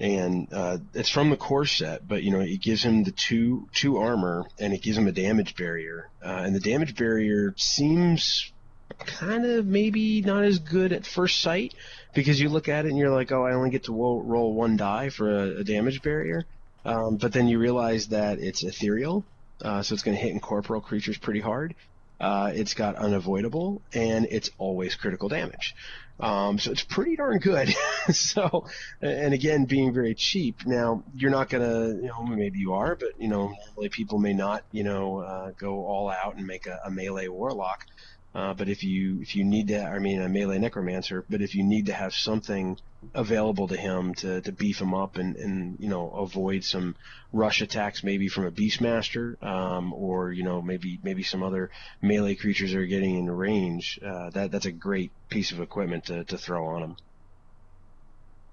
and 0.00 0.52
uh, 0.52 0.78
it's 0.94 1.08
from 1.08 1.30
the 1.30 1.36
core 1.36 1.66
set 1.66 2.06
but 2.06 2.22
you 2.22 2.30
know 2.30 2.40
it 2.40 2.60
gives 2.60 2.82
him 2.82 3.04
the 3.04 3.10
two 3.10 3.68
two 3.72 3.96
armor 3.96 4.44
and 4.58 4.72
it 4.72 4.82
gives 4.82 4.96
him 4.96 5.06
a 5.06 5.12
damage 5.12 5.56
barrier. 5.56 6.08
Uh, 6.24 6.42
and 6.44 6.54
the 6.54 6.60
damage 6.60 6.96
barrier 6.96 7.54
seems 7.56 8.52
kind 8.98 9.44
of 9.44 9.66
maybe 9.66 10.22
not 10.22 10.44
as 10.44 10.58
good 10.58 10.92
at 10.92 11.06
first 11.06 11.40
sight 11.40 11.74
because 12.14 12.40
you 12.40 12.48
look 12.48 12.68
at 12.68 12.84
it 12.84 12.88
and 12.88 12.98
you're 12.98 13.10
like 13.10 13.30
oh 13.32 13.44
i 13.44 13.52
only 13.52 13.70
get 13.70 13.84
to 13.84 13.92
roll, 13.92 14.22
roll 14.22 14.54
one 14.54 14.76
die 14.76 15.08
for 15.08 15.30
a, 15.30 15.60
a 15.60 15.64
damage 15.64 16.02
barrier. 16.02 16.44
Um, 16.84 17.16
but 17.16 17.32
then 17.32 17.48
you 17.48 17.58
realize 17.58 18.08
that 18.08 18.38
it's 18.38 18.62
ethereal 18.62 19.24
uh, 19.62 19.82
so 19.82 19.94
it's 19.94 20.02
going 20.02 20.16
to 20.16 20.22
hit 20.22 20.32
incorporeal 20.32 20.80
creatures 20.80 21.18
pretty 21.18 21.40
hard. 21.40 21.74
Uh, 22.20 22.50
it's 22.54 22.74
got 22.74 22.96
unavoidable, 22.96 23.80
and 23.92 24.26
it's 24.30 24.50
always 24.58 24.94
critical 24.94 25.28
damage. 25.28 25.74
Um, 26.20 26.58
so 26.58 26.72
it's 26.72 26.82
pretty 26.82 27.16
darn 27.16 27.38
good. 27.38 27.72
so, 28.12 28.66
and 29.00 29.32
again, 29.32 29.66
being 29.66 29.92
very 29.92 30.14
cheap. 30.14 30.66
Now, 30.66 31.04
you're 31.14 31.30
not 31.30 31.48
gonna, 31.48 31.88
you 31.88 32.08
know, 32.08 32.24
maybe 32.24 32.58
you 32.58 32.74
are, 32.74 32.96
but 32.96 33.20
you 33.20 33.28
know, 33.28 33.54
normally 33.66 33.88
people 33.88 34.18
may 34.18 34.32
not, 34.32 34.64
you 34.72 34.82
know, 34.82 35.18
uh, 35.18 35.52
go 35.58 35.86
all 35.86 36.10
out 36.10 36.36
and 36.36 36.46
make 36.46 36.66
a, 36.66 36.80
a 36.84 36.90
melee 36.90 37.28
warlock. 37.28 37.86
Uh, 38.34 38.54
but 38.54 38.68
if 38.68 38.84
you 38.84 39.20
if 39.20 39.34
you 39.34 39.44
need 39.44 39.68
to, 39.68 39.82
I 39.82 39.98
mean, 39.98 40.20
a 40.20 40.28
melee 40.28 40.58
necromancer. 40.58 41.24
But 41.28 41.42
if 41.42 41.54
you 41.54 41.64
need 41.64 41.86
to 41.86 41.92
have 41.92 42.14
something 42.14 42.78
available 43.14 43.68
to 43.68 43.76
him 43.76 44.14
to, 44.14 44.40
to 44.40 44.52
beef 44.52 44.80
him 44.80 44.92
up 44.92 45.16
and, 45.16 45.36
and 45.36 45.76
you 45.78 45.88
know 45.88 46.10
avoid 46.10 46.64
some 46.64 46.96
rush 47.32 47.62
attacks 47.62 48.02
maybe 48.02 48.28
from 48.28 48.44
a 48.44 48.50
beastmaster 48.50 49.40
um, 49.42 49.92
or 49.92 50.32
you 50.32 50.42
know 50.42 50.60
maybe 50.60 50.98
maybe 51.04 51.22
some 51.22 51.42
other 51.42 51.70
melee 52.02 52.34
creatures 52.34 52.74
are 52.74 52.86
getting 52.86 53.16
in 53.16 53.30
range 53.30 54.00
uh, 54.04 54.30
that 54.30 54.50
that's 54.50 54.66
a 54.66 54.72
great 54.72 55.12
piece 55.28 55.52
of 55.52 55.60
equipment 55.60 56.06
to, 56.06 56.24
to 56.24 56.36
throw 56.36 56.66
on 56.66 56.82
him 56.82 56.96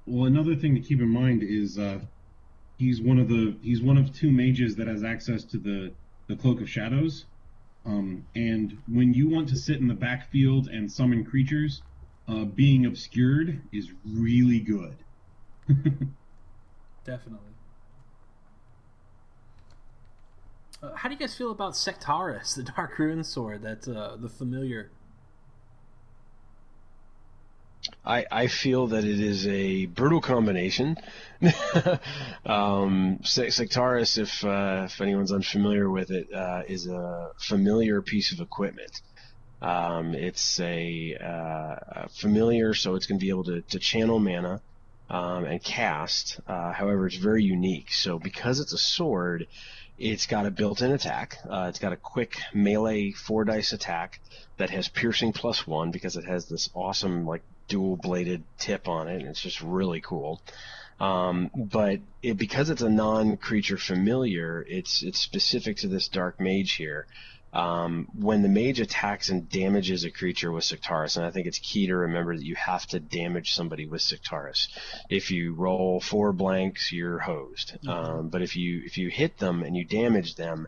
well 0.05 0.25
another 0.25 0.55
thing 0.55 0.75
to 0.75 0.81
keep 0.81 0.99
in 0.99 1.09
mind 1.09 1.41
is 1.41 1.79
uh, 1.79 1.99
he's 2.77 3.01
one 3.01 3.17
of 3.17 3.27
the 3.27 3.55
he's 3.63 3.81
one 3.81 3.97
of 3.97 4.13
two 4.13 4.31
mages 4.31 4.75
that 4.75 4.87
has 4.87 5.03
access 5.03 5.43
to 5.43 5.57
the 5.57 5.91
the 6.27 6.35
cloak 6.35 6.61
of 6.61 6.69
shadows 6.69 7.25
um, 7.85 8.25
and 8.35 8.77
when 8.87 9.13
you 9.13 9.29
want 9.29 9.49
to 9.49 9.55
sit 9.55 9.77
in 9.77 9.87
the 9.87 9.93
backfield 9.93 10.67
and 10.67 10.91
summon 10.91 11.23
creatures 11.23 11.81
uh, 12.27 12.45
being 12.45 12.85
obscured 12.85 13.61
is 13.71 13.91
really 14.05 14.59
good. 14.59 14.97
Definitely. 17.05 17.39
Uh, 20.81 20.95
how 20.95 21.09
do 21.09 21.13
you 21.13 21.19
guys 21.19 21.35
feel 21.35 21.51
about 21.51 21.73
Sectarus, 21.73 22.55
the 22.55 22.63
Dark 22.63 22.97
Rune 22.97 23.23
Sword? 23.23 23.61
That's 23.61 23.87
uh, 23.87 24.17
the 24.19 24.29
familiar. 24.29 24.91
I, 28.05 28.25
I 28.31 28.47
feel 28.47 28.87
that 28.87 29.03
it 29.03 29.19
is 29.19 29.47
a 29.47 29.85
brutal 29.87 30.21
combination. 30.21 30.97
um, 32.45 33.19
Sectarus, 33.23 34.17
if 34.17 34.43
uh, 34.43 34.83
if 34.85 35.01
anyone's 35.01 35.31
unfamiliar 35.31 35.89
with 35.89 36.11
it, 36.11 36.33
uh, 36.33 36.63
is 36.67 36.87
a 36.87 37.31
familiar 37.37 38.01
piece 38.01 38.31
of 38.31 38.39
equipment. 38.39 39.01
Um, 39.61 40.13
it's 40.13 40.59
a, 40.59 41.15
uh, 41.15 42.07
familiar, 42.09 42.73
so 42.73 42.95
it's 42.95 43.07
going 43.07 43.19
to 43.19 43.23
be 43.23 43.29
able 43.29 43.45
to, 43.45 43.61
to 43.61 43.79
channel 43.79 44.19
mana 44.19 44.61
um, 45.09 45.45
and 45.45 45.63
cast. 45.63 46.39
Uh, 46.47 46.71
however, 46.71 47.07
it's 47.07 47.15
very 47.15 47.43
unique. 47.43 47.91
So 47.91 48.19
because 48.19 48.59
it's 48.59 48.73
a 48.73 48.77
sword, 48.77 49.47
it's 49.97 50.25
got 50.25 50.45
a 50.45 50.51
built-in 50.51 50.91
attack. 50.91 51.37
Uh, 51.49 51.67
it's 51.69 51.79
got 51.79 51.93
a 51.93 51.97
quick 51.97 52.37
melee 52.53 53.11
four 53.11 53.45
dice 53.45 53.73
attack 53.73 54.19
that 54.57 54.69
has 54.69 54.87
piercing 54.87 55.33
plus 55.33 55.65
one 55.65 55.91
because 55.91 56.15
it 56.17 56.25
has 56.25 56.47
this 56.47 56.69
awesome 56.73 57.25
like 57.25 57.43
dual-bladed 57.67 58.43
tip 58.57 58.87
on 58.87 59.07
it, 59.07 59.21
and 59.21 59.29
it's 59.29 59.41
just 59.41 59.61
really 59.61 60.01
cool. 60.01 60.41
Um, 60.99 61.51
but 61.55 61.99
it, 62.23 62.37
because 62.37 62.69
it's 62.69 62.81
a 62.81 62.89
non-creature 62.89 63.77
familiar, 63.77 64.65
it's 64.67 65.03
it's 65.03 65.19
specific 65.19 65.77
to 65.77 65.87
this 65.87 66.07
dark 66.07 66.39
mage 66.39 66.73
here. 66.73 67.05
Um, 67.51 68.09
when 68.19 68.41
the 68.41 68.49
mage 68.49 68.81
attacks 68.81 69.29
and 69.29 69.49
damages 69.49 70.03
a 70.03 70.11
creature 70.11 70.51
with 70.51 70.65
Sectarus, 70.65 71.15
and 71.15 71.25
I 71.25 71.31
think 71.31 71.47
it's 71.47 71.59
key 71.59 71.87
to 71.87 71.95
remember 71.95 72.35
that 72.35 72.43
you 72.43 72.55
have 72.55 72.85
to 72.87 72.99
damage 72.99 73.53
somebody 73.53 73.85
with 73.85 74.01
Sectarus. 74.01 74.67
If 75.09 75.31
you 75.31 75.53
roll 75.53 76.01
four 76.01 76.33
blanks, 76.33 76.91
you're 76.91 77.19
hosed. 77.19 77.77
Mm-hmm. 77.77 77.89
Um, 77.89 78.29
but 78.29 78.41
if 78.41 78.57
you 78.57 78.81
if 78.85 78.97
you 78.97 79.09
hit 79.09 79.37
them 79.37 79.63
and 79.63 79.75
you 79.75 79.85
damage 79.85 80.35
them, 80.35 80.67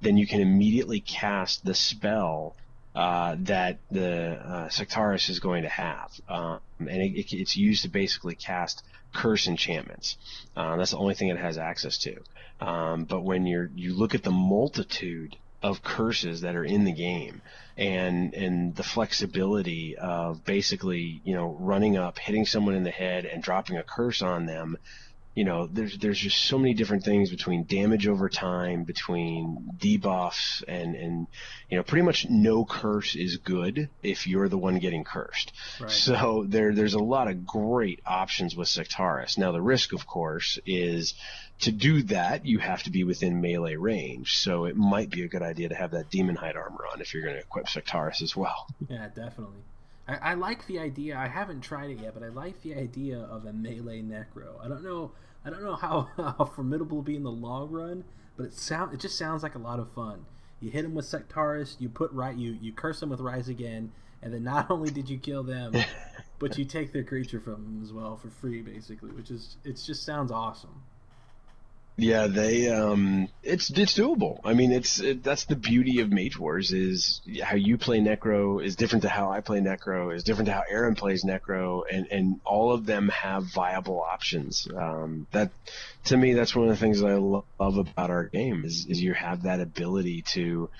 then 0.00 0.16
you 0.16 0.28
can 0.28 0.40
immediately 0.40 1.00
cast 1.00 1.64
the 1.64 1.74
spell 1.74 2.54
uh, 2.98 3.36
that 3.38 3.78
the 3.92 4.32
uh, 4.32 4.68
Sectarus 4.70 5.30
is 5.30 5.38
going 5.38 5.62
to 5.62 5.68
have, 5.68 6.10
um, 6.28 6.58
and 6.80 7.00
it, 7.00 7.32
it's 7.32 7.56
used 7.56 7.82
to 7.84 7.88
basically 7.88 8.34
cast 8.34 8.82
curse 9.14 9.46
enchantments. 9.46 10.16
Uh, 10.56 10.76
that's 10.76 10.90
the 10.90 10.98
only 10.98 11.14
thing 11.14 11.28
it 11.28 11.38
has 11.38 11.58
access 11.58 11.98
to. 11.98 12.16
Um, 12.60 13.04
but 13.04 13.20
when 13.20 13.46
you're 13.46 13.70
you 13.76 13.94
look 13.94 14.16
at 14.16 14.24
the 14.24 14.32
multitude 14.32 15.36
of 15.62 15.80
curses 15.84 16.40
that 16.40 16.56
are 16.56 16.64
in 16.64 16.84
the 16.84 16.92
game 16.92 17.40
and 17.76 18.34
and 18.34 18.74
the 18.74 18.82
flexibility 18.82 19.96
of 19.96 20.44
basically 20.44 21.20
you 21.22 21.36
know 21.36 21.56
running 21.60 21.96
up 21.96 22.18
hitting 22.18 22.46
someone 22.46 22.74
in 22.74 22.82
the 22.82 22.90
head 22.90 23.24
and 23.26 23.44
dropping 23.44 23.76
a 23.76 23.84
curse 23.84 24.22
on 24.22 24.46
them 24.46 24.76
you 25.38 25.44
know 25.44 25.68
there's 25.68 25.96
there's 25.98 26.18
just 26.18 26.44
so 26.46 26.58
many 26.58 26.74
different 26.74 27.04
things 27.04 27.30
between 27.30 27.62
damage 27.62 28.08
over 28.08 28.28
time 28.28 28.82
between 28.82 29.70
debuffs 29.78 30.64
and 30.66 30.96
and 30.96 31.28
you 31.70 31.76
know 31.76 31.84
pretty 31.84 32.02
much 32.02 32.26
no 32.28 32.64
curse 32.64 33.14
is 33.14 33.36
good 33.36 33.88
if 34.02 34.26
you're 34.26 34.48
the 34.48 34.58
one 34.58 34.80
getting 34.80 35.04
cursed 35.04 35.52
right. 35.78 35.92
so 35.92 36.44
there 36.48 36.74
there's 36.74 36.94
a 36.94 36.98
lot 36.98 37.28
of 37.28 37.46
great 37.46 38.00
options 38.04 38.56
with 38.56 38.66
Sectarus 38.66 39.38
now 39.38 39.52
the 39.52 39.62
risk 39.62 39.92
of 39.92 40.08
course 40.08 40.58
is 40.66 41.14
to 41.60 41.72
do 41.72 42.02
that, 42.04 42.46
you 42.46 42.60
have 42.60 42.84
to 42.84 42.90
be 42.90 43.02
within 43.02 43.40
melee 43.40 43.74
range. 43.74 44.36
So 44.36 44.66
it 44.66 44.76
might 44.76 45.10
be 45.10 45.24
a 45.24 45.28
good 45.28 45.42
idea 45.42 45.68
to 45.70 45.74
have 45.74 45.90
that 45.90 46.08
demon 46.08 46.36
hide 46.36 46.54
armor 46.54 46.84
on 46.92 47.00
if 47.00 47.12
you're 47.12 47.24
going 47.24 47.34
to 47.34 47.40
equip 47.40 47.66
Sectarus 47.66 48.22
as 48.22 48.36
well. 48.36 48.68
Yeah, 48.88 49.08
definitely. 49.08 49.64
I, 50.06 50.14
I, 50.30 50.34
like 50.34 50.66
the 50.66 50.78
idea. 50.78 51.18
I 51.18 51.26
haven't 51.26 51.60
tried 51.60 51.90
it 51.90 51.98
yet, 51.98 52.14
but 52.14 52.22
I 52.22 52.28
like 52.28 52.62
the 52.62 52.74
idea 52.74 53.18
of 53.18 53.44
a 53.44 53.52
melee 53.52 54.02
necro. 54.02 54.64
I 54.64 54.68
don't 54.68 54.82
know. 54.82 55.10
I 55.44 55.50
don't 55.50 55.62
know 55.62 55.76
how, 55.76 56.08
how 56.16 56.44
formidable 56.44 56.98
it'll 56.98 57.02
be 57.02 57.16
in 57.16 57.22
the 57.22 57.30
long 57.30 57.70
run, 57.70 58.04
but 58.36 58.46
it 58.46 58.54
sound 58.54 58.94
it 58.94 59.00
just 59.00 59.18
sounds 59.18 59.42
like 59.42 59.54
a 59.54 59.58
lot 59.58 59.78
of 59.78 59.90
fun. 59.92 60.26
You 60.60 60.70
hit 60.70 60.84
him 60.84 60.94
with 60.94 61.04
Sectarus, 61.04 61.76
you 61.78 61.88
put 61.88 62.12
right, 62.12 62.36
you 62.36 62.56
you 62.60 62.72
curse 62.72 63.02
him 63.02 63.10
with 63.10 63.20
Rise 63.20 63.48
Again, 63.48 63.92
and 64.22 64.32
then 64.32 64.44
not 64.44 64.70
only 64.70 64.90
did 64.90 65.08
you 65.08 65.18
kill 65.18 65.42
them, 65.42 65.72
but 66.38 66.58
you 66.58 66.64
take 66.64 66.92
their 66.92 67.04
creature 67.04 67.40
from 67.40 67.64
them 67.64 67.80
as 67.82 67.92
well 67.92 68.16
for 68.16 68.28
free, 68.28 68.62
basically. 68.62 69.10
Which 69.10 69.30
is 69.30 69.56
it 69.64 69.80
just 69.84 70.04
sounds 70.04 70.30
awesome. 70.32 70.82
Yeah, 72.00 72.28
they 72.28 72.68
um, 72.68 73.28
it's 73.42 73.70
it's 73.70 73.98
doable. 73.98 74.38
I 74.44 74.54
mean, 74.54 74.70
it's 74.70 75.00
it, 75.00 75.24
that's 75.24 75.46
the 75.46 75.56
beauty 75.56 75.98
of 75.98 76.12
Mage 76.12 76.38
Wars 76.38 76.72
is 76.72 77.20
how 77.42 77.56
you 77.56 77.76
play 77.76 77.98
Necro 77.98 78.64
is 78.64 78.76
different 78.76 79.02
to 79.02 79.08
how 79.08 79.32
I 79.32 79.40
play 79.40 79.58
Necro 79.58 80.14
is 80.14 80.22
different 80.22 80.46
to 80.46 80.52
how 80.52 80.62
Aaron 80.70 80.94
plays 80.94 81.24
Necro, 81.24 81.82
and 81.90 82.06
and 82.12 82.40
all 82.44 82.70
of 82.70 82.86
them 82.86 83.08
have 83.08 83.52
viable 83.52 84.00
options. 84.00 84.68
Um, 84.72 85.26
that 85.32 85.50
to 86.04 86.16
me, 86.16 86.34
that's 86.34 86.54
one 86.54 86.68
of 86.68 86.70
the 86.70 86.80
things 86.80 87.00
that 87.00 87.08
I 87.08 87.16
love 87.16 87.78
about 87.78 88.10
our 88.10 88.26
game 88.26 88.64
is 88.64 88.86
is 88.86 89.02
you 89.02 89.14
have 89.14 89.42
that 89.42 89.58
ability 89.58 90.22
to 90.34 90.70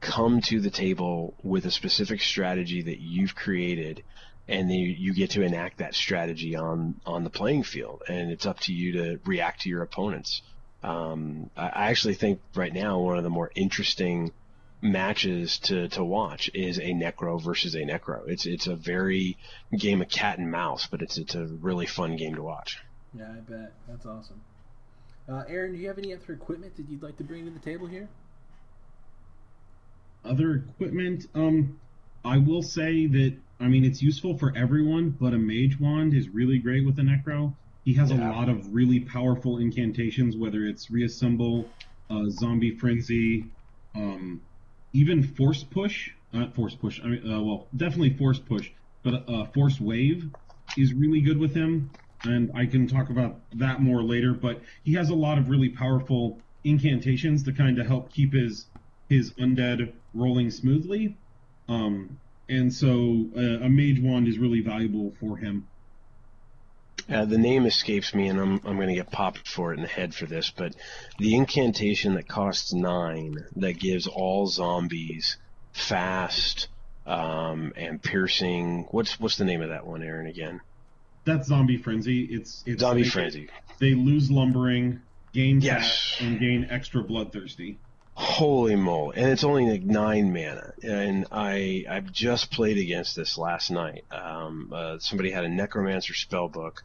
come 0.00 0.40
to 0.42 0.60
the 0.60 0.70
table 0.70 1.34
with 1.42 1.66
a 1.66 1.72
specific 1.72 2.20
strategy 2.20 2.82
that 2.82 3.00
you've 3.00 3.34
created 3.34 4.04
and 4.46 4.70
then 4.70 4.78
you, 4.78 4.94
you, 4.96 5.12
get 5.12 5.30
to 5.32 5.42
enact 5.42 5.78
that 5.78 5.92
strategy 5.92 6.54
on 6.54 6.94
on 7.04 7.24
the 7.24 7.30
playing 7.30 7.64
field 7.64 8.04
and 8.08 8.30
it's 8.30 8.46
up 8.46 8.60
to 8.60 8.72
you 8.72 8.92
to 8.92 9.20
react 9.24 9.62
to 9.62 9.68
your 9.68 9.82
opponents 9.82 10.40
um, 10.82 11.50
I 11.56 11.90
actually 11.90 12.14
think 12.14 12.40
right 12.54 12.72
now 12.72 13.00
one 13.00 13.18
of 13.18 13.24
the 13.24 13.30
more 13.30 13.50
interesting 13.54 14.32
matches 14.80 15.58
to, 15.58 15.88
to 15.88 16.04
watch 16.04 16.50
is 16.54 16.78
a 16.78 16.92
Necro 16.92 17.42
versus 17.42 17.74
a 17.74 17.80
Necro. 17.80 18.28
It's 18.28 18.46
it's 18.46 18.66
a 18.66 18.76
very 18.76 19.36
game 19.76 20.00
of 20.02 20.08
cat 20.08 20.38
and 20.38 20.50
mouse, 20.50 20.86
but 20.86 21.02
it's 21.02 21.18
it's 21.18 21.34
a 21.34 21.46
really 21.46 21.86
fun 21.86 22.16
game 22.16 22.36
to 22.36 22.42
watch. 22.42 22.78
Yeah, 23.12 23.28
I 23.28 23.40
bet 23.40 23.72
that's 23.88 24.06
awesome. 24.06 24.40
Uh, 25.28 25.44
Aaron, 25.48 25.72
do 25.72 25.78
you 25.78 25.88
have 25.88 25.98
any 25.98 26.14
other 26.14 26.32
equipment 26.32 26.76
that 26.76 26.88
you'd 26.88 27.02
like 27.02 27.16
to 27.18 27.24
bring 27.24 27.44
to 27.44 27.50
the 27.50 27.58
table 27.58 27.86
here? 27.86 28.08
Other 30.24 30.64
equipment, 30.68 31.26
um, 31.34 31.78
I 32.24 32.38
will 32.38 32.62
say 32.62 33.06
that 33.06 33.36
I 33.60 33.66
mean 33.66 33.84
it's 33.84 34.00
useful 34.00 34.38
for 34.38 34.56
everyone, 34.56 35.10
but 35.10 35.34
a 35.34 35.38
mage 35.38 35.78
wand 35.80 36.14
is 36.14 36.28
really 36.28 36.58
great 36.58 36.86
with 36.86 36.98
a 36.98 37.02
necro. 37.02 37.54
He 37.88 37.94
has 37.94 38.10
yeah. 38.10 38.18
a 38.18 38.36
lot 38.36 38.50
of 38.50 38.74
really 38.74 39.00
powerful 39.00 39.56
incantations, 39.56 40.36
whether 40.36 40.62
it's 40.66 40.90
reassemble, 40.90 41.70
uh, 42.10 42.28
zombie 42.28 42.76
frenzy, 42.76 43.46
um, 43.96 44.42
even 44.92 45.22
force 45.22 45.64
push. 45.64 46.10
Not 46.30 46.54
force 46.54 46.74
push. 46.74 47.00
I 47.02 47.06
mean, 47.06 47.32
uh, 47.32 47.40
well, 47.40 47.66
definitely 47.74 48.10
force 48.10 48.40
push, 48.40 48.70
but 49.02 49.26
uh, 49.26 49.46
force 49.54 49.80
wave 49.80 50.28
is 50.76 50.92
really 50.92 51.22
good 51.22 51.38
with 51.38 51.54
him, 51.54 51.88
and 52.24 52.50
I 52.54 52.66
can 52.66 52.88
talk 52.88 53.08
about 53.08 53.40
that 53.54 53.80
more 53.80 54.02
later. 54.02 54.34
But 54.34 54.60
he 54.84 54.92
has 54.92 55.08
a 55.08 55.14
lot 55.14 55.38
of 55.38 55.48
really 55.48 55.70
powerful 55.70 56.42
incantations 56.64 57.44
to 57.44 57.54
kind 57.54 57.78
of 57.78 57.86
help 57.86 58.12
keep 58.12 58.34
his 58.34 58.66
his 59.08 59.32
undead 59.40 59.94
rolling 60.12 60.50
smoothly. 60.50 61.16
Um, 61.70 62.18
and 62.50 62.70
so 62.70 63.30
uh, 63.34 63.64
a 63.64 63.70
mage 63.70 63.98
wand 63.98 64.28
is 64.28 64.36
really 64.36 64.60
valuable 64.60 65.14
for 65.18 65.38
him. 65.38 65.68
Uh, 67.10 67.24
the 67.24 67.38
name 67.38 67.64
escapes 67.64 68.14
me, 68.14 68.28
and 68.28 68.38
I'm 68.38 68.60
I'm 68.64 68.76
going 68.76 68.88
to 68.88 68.94
get 68.94 69.10
popped 69.10 69.48
for 69.48 69.72
it 69.72 69.76
in 69.76 69.82
the 69.82 69.88
head 69.88 70.14
for 70.14 70.26
this. 70.26 70.50
But 70.50 70.74
the 71.18 71.34
incantation 71.34 72.14
that 72.14 72.28
costs 72.28 72.72
nine 72.72 73.46
that 73.56 73.78
gives 73.78 74.06
all 74.06 74.46
zombies 74.46 75.38
fast 75.72 76.68
um, 77.06 77.72
and 77.76 78.02
piercing. 78.02 78.86
What's 78.90 79.18
what's 79.18 79.36
the 79.36 79.44
name 79.44 79.62
of 79.62 79.70
that 79.70 79.86
one, 79.86 80.02
Aaron? 80.02 80.26
Again. 80.26 80.60
That's 81.24 81.48
zombie 81.48 81.78
frenzy. 81.78 82.24
It's 82.24 82.62
it's 82.66 82.80
zombie 82.80 83.02
they, 83.02 83.08
frenzy. 83.08 83.48
They 83.78 83.94
lose 83.94 84.30
lumbering, 84.30 85.00
gain 85.32 85.60
yes. 85.60 86.16
and 86.20 86.38
gain 86.38 86.66
extra 86.70 87.02
bloodthirsty. 87.02 87.78
Holy 88.20 88.74
moly! 88.74 89.16
And 89.16 89.30
it's 89.30 89.44
only 89.44 89.70
like 89.70 89.84
nine 89.84 90.32
mana, 90.32 90.72
and 90.82 91.26
I 91.30 91.84
I've 91.88 92.10
just 92.10 92.50
played 92.50 92.76
against 92.76 93.14
this 93.14 93.38
last 93.38 93.70
night. 93.70 94.06
Um, 94.10 94.72
uh, 94.74 94.98
somebody 94.98 95.30
had 95.30 95.44
a 95.44 95.48
Necromancer 95.48 96.14
spellbook 96.14 96.78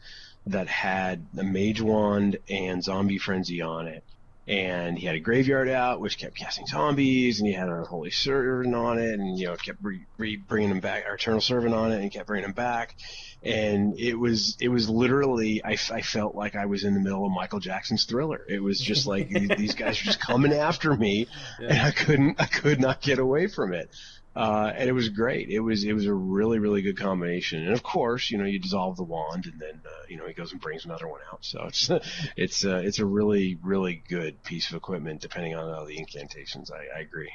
that 0.46 0.68
had 0.68 1.26
a 1.36 1.44
Mage 1.44 1.82
Wand 1.82 2.38
and 2.52 2.84
Zombie 2.84 3.18
Frenzy 3.18 3.64
on 3.64 3.88
it, 3.88 4.04
and 4.48 5.00
he 5.00 5.06
had 5.06 5.16
a 5.16 5.20
graveyard 5.20 5.70
out 5.70 6.02
which 6.02 6.18
kept 6.18 6.36
casting 6.36 6.68
zombies, 6.68 7.40
and 7.40 7.48
he 7.48 7.54
had 7.54 7.70
a 7.70 7.84
Holy 7.84 8.12
Servant 8.12 8.76
on 8.76 9.00
it, 9.00 9.20
and 9.20 9.40
you 9.40 9.48
know 9.48 9.56
kept 9.56 9.80
re, 9.82 10.06
re 10.18 10.36
bringing 10.36 10.70
them 10.70 10.80
back, 10.80 11.06
our 11.08 11.16
Eternal 11.16 11.42
Servant 11.42 11.74
on 11.74 11.92
it, 11.92 12.02
and 12.02 12.12
kept 12.12 12.28
bringing 12.28 12.44
them 12.44 12.54
back, 12.54 12.96
and 13.42 13.98
it 14.00 14.16
was 14.16 14.58
it 14.60 14.68
was 14.68 14.90
literally 14.90 15.64
I, 15.64 15.78
I 15.92 16.02
felt 16.02 16.36
like 16.36 16.56
I 16.56 16.66
was 16.66 16.84
in 16.84 16.94
the 16.94 17.00
middle 17.00 17.26
of 17.26 17.32
Michael 17.32 17.60
Jackson's 17.60 18.06
Thriller. 18.06 18.46
It 18.50 18.62
was 18.62 18.80
just 18.80 19.08
like 19.08 19.30
these, 19.30 19.50
these 19.58 19.76
guys 19.76 20.02
are 20.02 20.06
just 20.06 20.20
coming 20.20 20.54
after 20.54 20.96
me, 20.96 21.28
yeah. 21.60 21.68
and 21.70 21.82
I 21.82 21.92
couldn't 21.92 22.42
I 22.42 22.46
could 22.46 22.82
not 22.82 23.02
get 23.02 23.20
away 23.20 23.48
from 23.48 23.74
it. 23.74 23.90
Uh, 24.36 24.72
and 24.76 24.90
it 24.90 24.94
was 24.94 25.10
great. 25.10 25.50
It 25.50 25.60
was 25.60 25.84
it 25.84 25.94
was 25.94 26.08
a 26.08 26.14
really 26.14 26.58
really 26.58 26.82
good 26.82 26.98
combination. 26.98 27.64
And 27.64 27.74
of 27.74 27.84
course, 27.84 28.32
you 28.32 28.40
know, 28.40 28.46
you 28.46 28.58
dissolve 28.58 28.98
the 28.98 29.04
wand, 29.04 29.46
and 29.46 29.60
then 29.60 29.82
uh, 29.86 30.06
you 30.10 30.18
know 30.18 30.26
he 30.26 30.34
goes 30.34 30.52
and 30.52 30.60
brings 30.60 30.86
another 30.86 31.08
one 31.08 31.22
out. 31.32 31.46
So 31.46 31.66
it's 31.68 31.90
it's 32.36 32.66
uh, 32.66 32.82
it's 32.84 33.00
a 33.00 33.06
really 33.06 33.60
really 33.62 34.02
good 34.08 34.44
piece 34.44 34.70
of 34.70 34.76
equipment. 34.76 35.22
Depending 35.22 35.56
on 35.56 35.72
all 35.72 35.86
the 35.86 36.00
incantations, 36.00 36.72
I, 36.72 36.98
I 36.98 37.02
agree. 37.02 37.32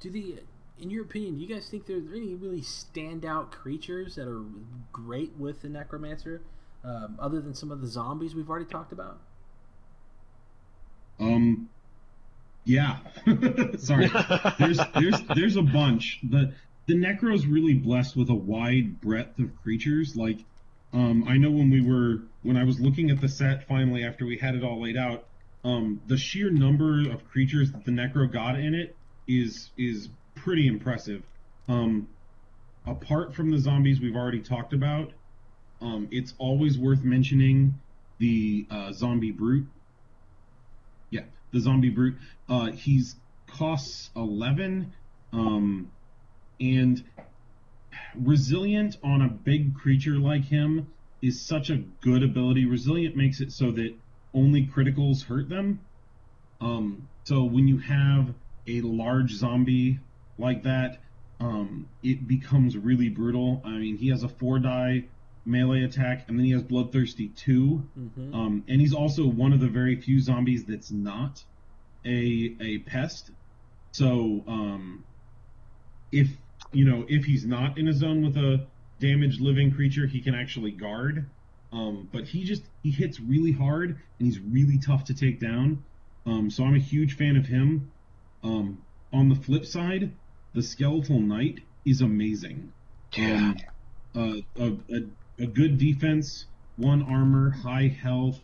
Do 0.00 0.10
the 0.10 0.40
in 0.78 0.90
your 0.90 1.04
opinion, 1.04 1.36
do 1.36 1.42
you 1.42 1.54
guys 1.54 1.68
think 1.68 1.86
there's 1.86 2.10
any 2.10 2.34
really 2.34 2.60
standout 2.60 3.50
creatures 3.50 4.16
that 4.16 4.28
are 4.28 4.42
great 4.92 5.32
with 5.38 5.62
the 5.62 5.68
Necromancer, 5.68 6.42
um, 6.84 7.16
other 7.18 7.40
than 7.40 7.54
some 7.54 7.70
of 7.70 7.80
the 7.80 7.86
zombies 7.86 8.34
we've 8.34 8.48
already 8.48 8.66
talked 8.66 8.92
about? 8.92 9.18
Um, 11.18 11.70
yeah. 12.66 12.98
Sorry. 13.78 14.10
there's 14.58 14.80
there's 14.94 15.22
there's 15.34 15.56
a 15.56 15.62
bunch. 15.62 16.20
The 16.28 16.52
the 16.86 16.94
Necro's 16.94 17.46
really 17.46 17.74
blessed 17.74 18.16
with 18.16 18.28
a 18.28 18.34
wide 18.34 19.00
breadth 19.00 19.38
of 19.38 19.50
creatures. 19.62 20.16
Like, 20.16 20.40
um, 20.92 21.24
I 21.26 21.36
know 21.38 21.50
when 21.50 21.70
we 21.70 21.80
were 21.80 22.22
when 22.42 22.56
I 22.56 22.64
was 22.64 22.80
looking 22.80 23.10
at 23.10 23.20
the 23.20 23.28
set 23.28 23.66
finally 23.66 24.04
after 24.04 24.26
we 24.26 24.36
had 24.36 24.54
it 24.54 24.64
all 24.64 24.82
laid 24.82 24.96
out, 24.96 25.24
um, 25.64 26.00
the 26.06 26.16
sheer 26.16 26.50
number 26.50 27.10
of 27.10 27.26
creatures 27.28 27.72
that 27.72 27.84
the 27.84 27.92
Necro 27.92 28.30
got 28.30 28.58
in 28.58 28.74
it 28.74 28.96
is 29.28 29.70
is 29.78 30.08
pretty 30.34 30.66
impressive. 30.66 31.22
Um, 31.68 32.08
apart 32.84 33.34
from 33.34 33.50
the 33.50 33.58
zombies 33.58 34.00
we've 34.00 34.16
already 34.16 34.40
talked 34.40 34.72
about, 34.72 35.12
um, 35.80 36.08
it's 36.10 36.34
always 36.38 36.78
worth 36.78 37.02
mentioning 37.04 37.78
the 38.18 38.66
uh, 38.70 38.92
zombie 38.92 39.32
brute. 39.32 39.66
The 41.56 41.62
zombie 41.62 41.88
brute. 41.88 42.18
Uh, 42.50 42.66
he's 42.66 43.16
costs 43.46 44.10
eleven, 44.14 44.92
um, 45.32 45.90
and 46.60 47.02
resilient 48.14 48.98
on 49.02 49.22
a 49.22 49.28
big 49.28 49.74
creature 49.74 50.18
like 50.18 50.44
him 50.44 50.88
is 51.22 51.40
such 51.40 51.70
a 51.70 51.78
good 52.02 52.22
ability. 52.22 52.66
Resilient 52.66 53.16
makes 53.16 53.40
it 53.40 53.52
so 53.52 53.70
that 53.70 53.94
only 54.34 54.66
criticals 54.66 55.24
hurt 55.24 55.48
them. 55.48 55.80
Um, 56.60 57.08
so 57.24 57.44
when 57.44 57.66
you 57.68 57.78
have 57.78 58.34
a 58.66 58.82
large 58.82 59.32
zombie 59.32 60.00
like 60.36 60.64
that, 60.64 60.98
um, 61.40 61.88
it 62.02 62.28
becomes 62.28 62.76
really 62.76 63.08
brutal. 63.08 63.62
I 63.64 63.78
mean, 63.78 63.96
he 63.96 64.10
has 64.10 64.22
a 64.22 64.28
four 64.28 64.58
die 64.58 65.04
melee 65.46 65.84
attack, 65.84 66.28
and 66.28 66.38
then 66.38 66.44
he 66.44 66.52
has 66.52 66.62
Bloodthirsty 66.62 67.28
2 67.28 67.88
Mm-hmm. 67.98 68.34
um, 68.34 68.64
and 68.68 68.80
he's 68.80 68.92
also 68.92 69.26
one 69.26 69.52
of 69.52 69.60
the 69.60 69.68
very 69.68 69.96
few 69.96 70.20
zombies 70.20 70.64
that's 70.64 70.90
not 70.90 71.42
a 72.04 72.54
a 72.60 72.78
pest. 72.78 73.30
So 73.92 74.44
um, 74.46 75.04
if 76.12 76.28
you 76.72 76.84
know 76.84 77.06
if 77.08 77.24
he's 77.24 77.46
not 77.46 77.78
in 77.78 77.88
a 77.88 77.92
zone 77.92 78.24
with 78.24 78.36
a 78.36 78.66
damaged 79.00 79.40
living 79.40 79.72
creature, 79.72 80.06
he 80.06 80.20
can 80.20 80.34
actually 80.34 80.72
guard. 80.72 81.26
Um, 81.72 82.08
but 82.12 82.24
he 82.24 82.44
just 82.44 82.62
he 82.82 82.90
hits 82.90 83.20
really 83.20 83.52
hard 83.52 83.90
and 83.90 84.26
he's 84.26 84.38
really 84.38 84.78
tough 84.78 85.04
to 85.04 85.14
take 85.14 85.40
down. 85.40 85.84
Um, 86.24 86.50
so 86.50 86.64
I'm 86.64 86.74
a 86.74 86.80
huge 86.80 87.16
fan 87.16 87.36
of 87.36 87.46
him. 87.46 87.90
Um, 88.42 88.82
on 89.12 89.28
the 89.28 89.34
flip 89.34 89.64
side, 89.64 90.12
the 90.54 90.62
Skeletal 90.62 91.20
Knight 91.20 91.60
is 91.84 92.00
amazing. 92.00 92.72
Yeah. 93.16 93.54
Um, 94.14 94.44
uh, 94.58 94.62
a, 94.62 94.96
a, 94.96 95.00
a 95.38 95.46
good 95.46 95.78
defense, 95.78 96.46
one 96.76 97.02
armor, 97.02 97.50
high 97.50 97.88
health, 97.88 98.38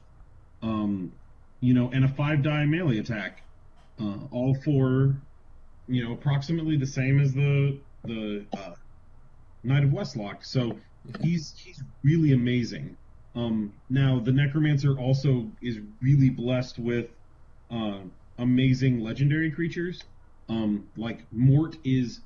um, 0.63 1.13
you 1.61 1.75
know, 1.75 1.91
and 1.93 2.05
a 2.05 2.09
five 2.09 2.43
die 2.43 2.65
melee 2.65 2.99
attack. 2.99 3.43
Uh, 4.01 4.17
all 4.31 4.55
four, 4.55 5.15
you 5.89 6.05
know, 6.05 6.13
approximately 6.13 6.77
the 6.77 6.87
same 6.87 7.21
as 7.21 7.33
the 7.33 7.79
the 8.05 8.45
uh, 8.57 8.73
Knight 9.63 9.85
of 9.85 9.91
Westlock. 9.91 10.45
So 10.45 10.79
he's 11.21 11.55
he's 11.57 11.83
really 12.03 12.33
amazing. 12.33 12.97
Um, 13.35 13.73
now 13.89 14.21
the 14.21 14.33
Necromancer 14.33 14.99
also 14.99 15.47
is 15.63 15.79
really 16.01 16.31
blessed 16.31 16.79
with 16.79 17.07
uh, 17.71 18.01
amazing 18.39 19.01
legendary 19.01 19.51
creatures. 19.51 20.03
Um, 20.49 20.89
like 20.97 21.21
Mort 21.33 21.77
is 21.85 22.21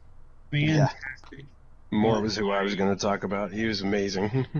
fantastic. 0.50 1.44
Mort 1.90 2.22
was 2.22 2.36
who 2.36 2.50
I 2.50 2.62
was 2.62 2.74
going 2.74 2.94
to 2.94 3.00
talk 3.00 3.24
about. 3.24 3.52
He 3.52 3.66
was 3.66 3.82
amazing. 3.82 4.46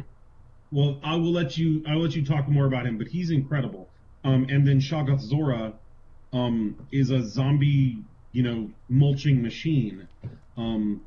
Well, 0.72 0.98
I 1.04 1.14
will 1.14 1.30
let 1.30 1.56
you. 1.56 1.84
I'll 1.86 2.00
let 2.00 2.16
you 2.16 2.24
talk 2.24 2.48
more 2.48 2.66
about 2.66 2.86
him, 2.86 2.98
but 2.98 3.06
he's 3.06 3.30
incredible. 3.30 3.88
Um, 4.24 4.46
and 4.50 4.66
then 4.66 4.80
Shoggoth 4.80 5.20
Zora, 5.20 5.74
um, 6.32 6.76
is 6.92 7.10
a 7.10 7.22
zombie, 7.24 7.98
you 8.32 8.42
know, 8.42 8.70
mulching 8.88 9.42
machine. 9.42 10.08
Um, 10.56 11.02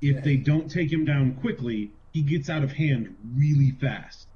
if 0.00 0.22
they 0.22 0.36
don't 0.36 0.70
take 0.70 0.90
him 0.92 1.04
down 1.04 1.34
quickly, 1.34 1.90
he 2.12 2.22
gets 2.22 2.48
out 2.48 2.62
of 2.62 2.72
hand 2.72 3.16
really 3.36 3.72
fast, 3.72 4.28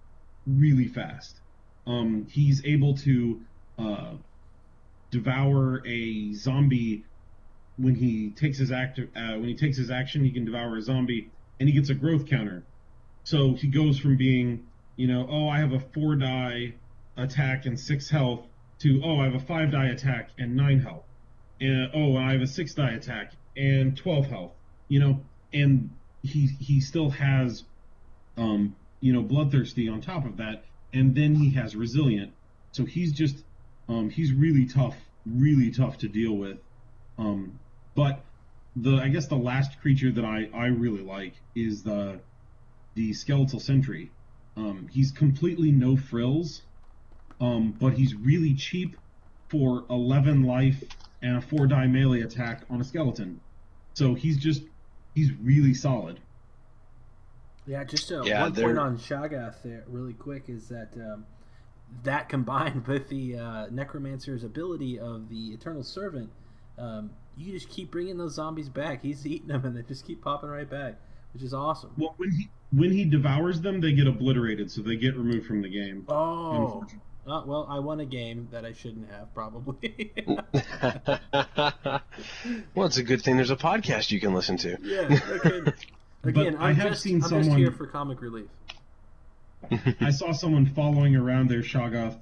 really 0.47 0.88
fast. 0.88 1.40
Um, 1.87 2.27
he's 2.31 2.64
able 2.64 2.97
to 2.99 3.40
uh, 3.79 4.12
devour 5.11 5.87
a 5.87 6.33
zombie 6.35 7.05
when 7.77 7.95
he 7.95 8.31
takes 8.31 8.59
his 8.59 8.71
act. 8.71 8.99
Uh, 8.99 9.35
when 9.35 9.45
he 9.45 9.55
takes 9.55 9.77
his 9.77 9.91
action, 9.91 10.25
he 10.25 10.31
can 10.31 10.45
devour 10.45 10.77
a 10.77 10.83
zombie, 10.83 11.31
and 11.59 11.69
he 11.69 11.75
gets 11.75 11.91
a 11.91 11.95
growth 11.95 12.27
counter. 12.27 12.63
So 13.25 13.55
he 13.55 13.69
goes 13.69 13.99
from 13.99 14.17
being, 14.17 14.67
you 14.97 15.07
know, 15.07 15.27
oh, 15.29 15.49
I 15.49 15.59
have 15.59 15.73
a 15.73 15.81
four 15.81 16.15
die 16.17 16.75
attack 17.17 17.67
and 17.67 17.79
six 17.79 18.11
health 18.11 18.47
to, 18.81 19.01
oh, 19.05 19.21
I 19.21 19.25
have 19.25 19.35
a 19.35 19.41
five 19.41 19.73
die 19.73 19.89
attack 19.89 20.31
and 20.39 20.57
nine 20.57 20.81
health. 20.81 21.05
And, 21.61 21.91
oh, 21.95 22.17
I 22.17 22.33
have 22.33 22.43
a 22.43 22.47
six 22.47 22.75
die 22.75 22.93
attack 22.93 23.33
and 23.57 23.97
12 23.97 24.27
health, 24.27 24.53
you 24.89 25.01
know, 25.01 25.21
and 25.53 25.91
he, 26.23 26.49
he 26.61 26.81
still 26.81 27.11
has, 27.11 27.65
um, 28.37 28.75
you 29.01 29.13
know, 29.13 29.23
bloodthirsty 29.23 29.89
on 29.89 30.01
top 30.01 30.27
of 30.27 30.37
that. 30.39 30.65
And 30.93 31.15
then 31.15 31.35
he 31.35 31.51
has 31.53 31.75
resilient. 31.75 32.33
So 32.73 32.85
he's 32.85 33.13
just, 33.13 33.43
um, 33.89 34.11
he's 34.11 34.33
really 34.33 34.67
tough, 34.67 34.97
really 35.25 35.71
tough 35.71 35.99
to 35.99 36.09
deal 36.09 36.33
with. 36.33 36.59
Um, 37.19 37.59
but 37.95 38.21
the, 38.77 38.97
I 38.97 39.09
guess 39.09 39.27
the 39.27 39.37
last 39.37 39.81
creature 39.81 40.11
that 40.13 40.25
I, 40.25 40.49
I 40.55 40.67
really 40.67 41.03
like 41.03 41.35
is 41.55 41.83
the, 41.83 42.21
the 42.95 43.13
skeletal 43.13 43.61
sentry. 43.61 44.11
Um, 44.57 44.89
he's 44.91 45.11
completely 45.11 45.71
no 45.73 45.97
frills, 45.97 46.63
um, 47.41 47.75
but 47.81 47.95
he's 47.95 48.15
really 48.15 48.55
cheap 48.55 48.97
for 49.49 49.85
11 49.91 50.43
life 50.45 50.83
and 51.23 51.37
a 51.37 51.41
4 51.41 51.67
die 51.67 51.87
melee 51.87 52.21
attack 52.23 52.63
on 52.71 52.81
a 52.81 52.85
skeleton. 52.85 53.41
So 53.95 54.15
he's 54.15 54.39
just, 54.39 54.63
he's 55.15 55.33
really 55.43 55.75
solid. 55.75 56.21
Yeah, 57.67 57.85
just 57.85 58.11
uh, 58.13 58.23
Yeah, 58.25 58.43
one 58.43 58.53
they're- 58.53 58.65
point 58.67 58.79
on 58.79 58.99
Shoggoth 58.99 59.63
there, 59.63 59.85
really 59.89 60.13
quick, 60.13 60.45
is 60.49 60.69
that 60.69 60.91
um, 60.97 61.25
that 62.03 62.29
combined 62.29 62.87
with 62.87 63.09
the 63.09 63.39
uh, 63.39 63.67
Necromancer's 63.71 64.45
ability 64.45 64.99
of 64.99 65.29
the 65.29 65.49
Eternal 65.55 65.83
Servant, 65.83 66.31
um, 66.79 67.11
you 67.37 67.53
just 67.53 67.69
keep 67.69 67.91
bringing 67.91 68.17
those 68.19 68.35
zombies 68.35 68.69
back. 68.69 69.03
He's 69.03 69.27
eating 69.27 69.49
them, 69.49 69.65
and 69.65 69.77
they 69.77 69.83
just 69.83 70.07
keep 70.07 70.23
popping 70.23 70.51
right 70.51 70.69
back, 70.69 70.95
which 71.33 71.43
is 71.43 71.53
awesome. 71.55 71.91
Well, 71.97 72.15
when 72.17 72.31
he 72.31 72.49
when 72.73 72.91
he 72.91 73.05
devours 73.05 73.61
them, 73.61 73.81
they 73.81 73.93
get 73.93 74.07
obliterated, 74.07 74.71
so 74.71 74.83
they 74.83 74.97
get 74.97 75.17
removed 75.17 75.47
from 75.47 75.63
the 75.63 75.69
game. 75.69 76.05
Oh, 76.09 76.55
Unfortunately. 76.65 77.01
Uh, 77.27 77.43
well, 77.47 77.67
I 77.71 77.79
won 77.79 78.01
a 78.01 78.05
game 78.05 78.49
that 78.53 78.67
I 78.67 78.73
shouldn't 78.73 79.11
have, 79.11 79.33
probably. 79.33 80.13
well, 82.75 82.87
it's 82.87 82.99
a 82.99 83.03
good 83.03 83.23
thing 83.23 83.37
there's 83.37 83.51
a 83.51 83.57
podcast 83.57 84.11
you 84.11 84.21
can 84.21 84.35
listen 84.35 84.57
to. 84.59 84.77
yeah, 84.83 85.19
okay. 85.31 85.73
Again, 86.25 86.57
I 86.57 86.69
I'm 86.71 86.75
have 86.77 86.91
just, 86.93 87.03
seen 87.03 87.17
I'm 87.17 87.21
just 87.21 87.31
someone- 87.33 87.59
here 87.59 87.71
for 87.71 87.87
comic 87.87 88.21
relief. 88.23 88.49
I 90.01 90.11
saw 90.11 90.33
someone 90.33 90.67
following 90.67 91.17
around 91.17 91.49
their 91.49 91.63
Shoggoth, 91.63 92.19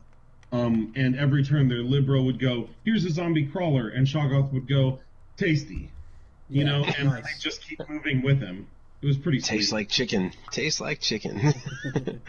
um, 0.53 0.93
and 0.95 1.17
every 1.17 1.43
turn 1.45 1.69
their 1.69 1.83
Libro 1.83 2.23
would 2.23 2.39
go, 2.39 2.69
"Here's 2.85 3.05
a 3.05 3.11
zombie 3.11 3.47
crawler," 3.47 3.89
and 3.89 4.07
Shoggoth 4.07 4.53
would 4.53 4.69
go, 4.69 5.01
"Tasty," 5.37 5.91
you 6.49 6.65
Yeah, 6.65 6.65
know, 6.65 6.85
and 6.85 7.09
nice. 7.09 7.25
they 7.25 7.31
just 7.41 7.67
keep 7.67 7.81
moving 7.89 8.23
with 8.23 8.41
him. 8.41 8.67
It 9.01 9.07
was 9.07 9.17
pretty 9.17 9.41
Tastes 9.41 9.71
sweet. 9.71 9.77
like 9.79 9.89
chicken. 9.89 10.33
Tastes 10.53 10.81
like 10.81 11.01
chicken. 11.01 11.55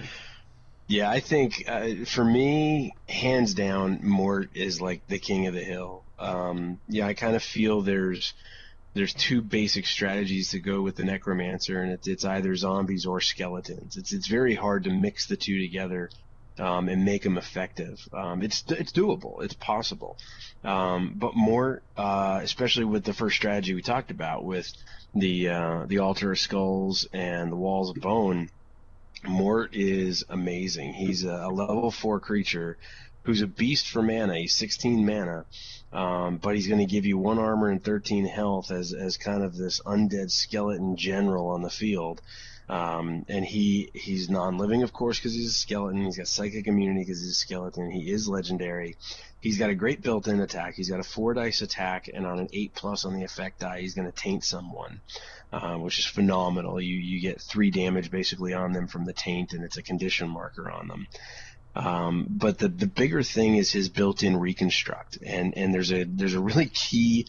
yeah, 0.87 1.09
I 1.09 1.19
think 1.19 1.63
uh, 1.67 2.05
for 2.05 2.23
me, 2.23 2.93
hands 3.07 3.53
down, 3.53 3.99
Mort 4.03 4.49
is 4.55 4.81
like 4.81 5.05
the 5.07 5.19
king 5.19 5.47
of 5.47 5.53
the 5.53 5.63
hill. 5.63 6.03
Um, 6.17 6.79
yeah, 6.87 7.05
I 7.07 7.13
kind 7.13 7.35
of 7.35 7.43
feel 7.43 7.81
there's 7.81 8.33
there's 8.93 9.13
two 9.13 9.41
basic 9.41 9.85
strategies 9.87 10.51
to 10.51 10.59
go 10.59 10.81
with 10.81 10.95
the 10.95 11.03
necromancer, 11.03 11.81
and 11.81 11.91
it's 11.91 12.07
it's 12.07 12.25
either 12.25 12.55
zombies 12.55 13.05
or 13.05 13.21
skeletons. 13.21 13.97
It's 13.97 14.13
it's 14.13 14.27
very 14.27 14.55
hard 14.55 14.85
to 14.85 14.89
mix 14.91 15.27
the 15.27 15.35
two 15.37 15.59
together 15.59 16.09
um, 16.59 16.89
and 16.89 17.05
make 17.05 17.23
them 17.23 17.37
effective. 17.37 17.99
Um, 18.13 18.41
it's 18.41 18.63
it's 18.69 18.91
doable. 18.91 19.43
It's 19.43 19.55
possible. 19.55 20.17
Um, 20.63 21.13
but 21.15 21.35
more, 21.35 21.81
uh, 21.97 22.39
especially 22.43 22.85
with 22.85 23.03
the 23.03 23.13
first 23.13 23.35
strategy 23.35 23.73
we 23.73 23.81
talked 23.81 24.11
about 24.11 24.45
with 24.45 24.71
the 25.15 25.49
uh, 25.49 25.85
the 25.87 25.99
altar 25.99 26.31
of 26.31 26.39
skulls 26.39 27.07
and 27.13 27.51
the 27.51 27.57
walls 27.57 27.89
of 27.89 28.01
bone. 28.01 28.49
Mort 29.25 29.73
is 29.73 30.25
amazing. 30.27 30.93
He's 30.93 31.23
a, 31.23 31.29
a 31.29 31.47
level 31.47 31.91
four 31.91 32.19
creature 32.19 32.77
who's 33.23 33.41
a 33.41 33.47
beast 33.47 33.89
for 33.89 34.01
mana. 34.01 34.37
He's 34.37 34.53
16 34.53 35.05
mana, 35.05 35.45
um, 35.93 36.37
but 36.37 36.55
he's 36.55 36.67
going 36.67 36.85
to 36.85 36.91
give 36.91 37.05
you 37.05 37.17
one 37.17 37.39
armor 37.39 37.69
and 37.69 37.81
13 37.81 38.25
health 38.25 38.69
as 38.69 38.93
as 38.93 39.17
kind 39.17 39.43
of 39.43 39.55
this 39.55 39.81
undead 39.85 40.29
skeleton 40.29 40.97
general 40.97 41.47
on 41.47 41.61
the 41.61 41.69
field. 41.69 42.21
Um, 42.69 43.25
and 43.27 43.43
he 43.43 43.89
he's 43.93 44.29
non-living, 44.29 44.83
of 44.83 44.93
course, 44.93 45.19
because 45.19 45.33
he's 45.33 45.49
a 45.49 45.53
skeleton. 45.53 46.05
He's 46.05 46.17
got 46.17 46.27
psychic 46.27 46.67
immunity 46.67 47.01
because 47.01 47.21
he's 47.21 47.31
a 47.31 47.35
skeleton. 47.35 47.91
He 47.91 48.09
is 48.09 48.27
legendary. 48.27 48.95
He's 49.41 49.57
got 49.57 49.69
a 49.69 49.75
great 49.75 50.01
built-in 50.01 50.39
attack. 50.39 50.75
He's 50.75 50.89
got 50.89 51.01
a 51.01 51.03
four 51.03 51.33
dice 51.33 51.61
attack, 51.61 52.09
and 52.13 52.25
on 52.25 52.39
an 52.39 52.47
eight 52.53 52.73
plus 52.73 53.03
on 53.03 53.13
the 53.13 53.23
effect 53.23 53.59
die, 53.59 53.81
he's 53.81 53.95
going 53.95 54.09
to 54.09 54.17
taint 54.17 54.45
someone, 54.45 55.01
uh, 55.51 55.75
which 55.75 55.99
is 55.99 56.05
phenomenal. 56.05 56.79
You 56.79 56.95
you 56.95 57.19
get 57.19 57.41
three 57.41 57.69
damage 57.69 58.09
basically 58.09 58.53
on 58.53 58.71
them 58.71 58.87
from 58.87 59.05
the 59.05 59.13
taint, 59.13 59.51
and 59.51 59.65
it's 59.65 59.77
a 59.77 59.83
condition 59.83 60.29
marker 60.29 60.71
on 60.71 60.87
them. 60.87 61.07
Um, 61.75 62.27
but 62.29 62.59
the 62.59 62.69
the 62.69 62.87
bigger 62.87 63.23
thing 63.23 63.55
is 63.55 63.71
his 63.71 63.89
built-in 63.89 64.37
reconstruct, 64.37 65.17
and 65.25 65.57
and 65.57 65.73
there's 65.73 65.91
a 65.91 66.03
there's 66.05 66.35
a 66.35 66.39
really 66.39 66.67
key 66.67 67.27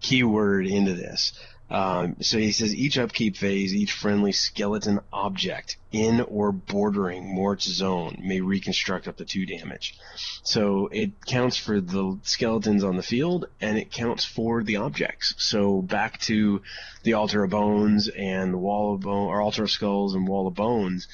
key 0.00 0.22
word 0.22 0.66
into 0.66 0.94
this. 0.94 1.32
Um, 1.68 2.16
so 2.20 2.38
he 2.38 2.52
says 2.52 2.74
each 2.74 2.96
upkeep 2.96 3.36
phase, 3.36 3.74
each 3.74 3.92
friendly 3.92 4.32
skeleton 4.32 5.00
object 5.12 5.76
in 5.90 6.20
or 6.20 6.52
bordering 6.52 7.34
Mort's 7.34 7.68
zone 7.68 8.20
may 8.22 8.40
reconstruct 8.40 9.08
up 9.08 9.16
to 9.16 9.24
two 9.24 9.46
damage. 9.46 9.98
So 10.44 10.88
it 10.92 11.24
counts 11.26 11.56
for 11.56 11.80
the 11.80 12.18
skeletons 12.22 12.84
on 12.84 12.96
the 12.96 13.02
field 13.02 13.46
and 13.60 13.78
it 13.78 13.90
counts 13.90 14.24
for 14.24 14.62
the 14.62 14.76
objects. 14.76 15.34
So 15.38 15.82
back 15.82 16.20
to 16.22 16.62
the 17.02 17.14
altar 17.14 17.42
of 17.42 17.50
bones 17.50 18.08
and 18.08 18.52
the 18.52 18.58
wall 18.58 18.94
of 18.94 19.00
bone 19.00 19.28
or 19.28 19.40
altar 19.40 19.64
of 19.64 19.70
skulls 19.70 20.14
and 20.14 20.28
wall 20.28 20.46
of 20.46 20.54
bones 20.54 21.08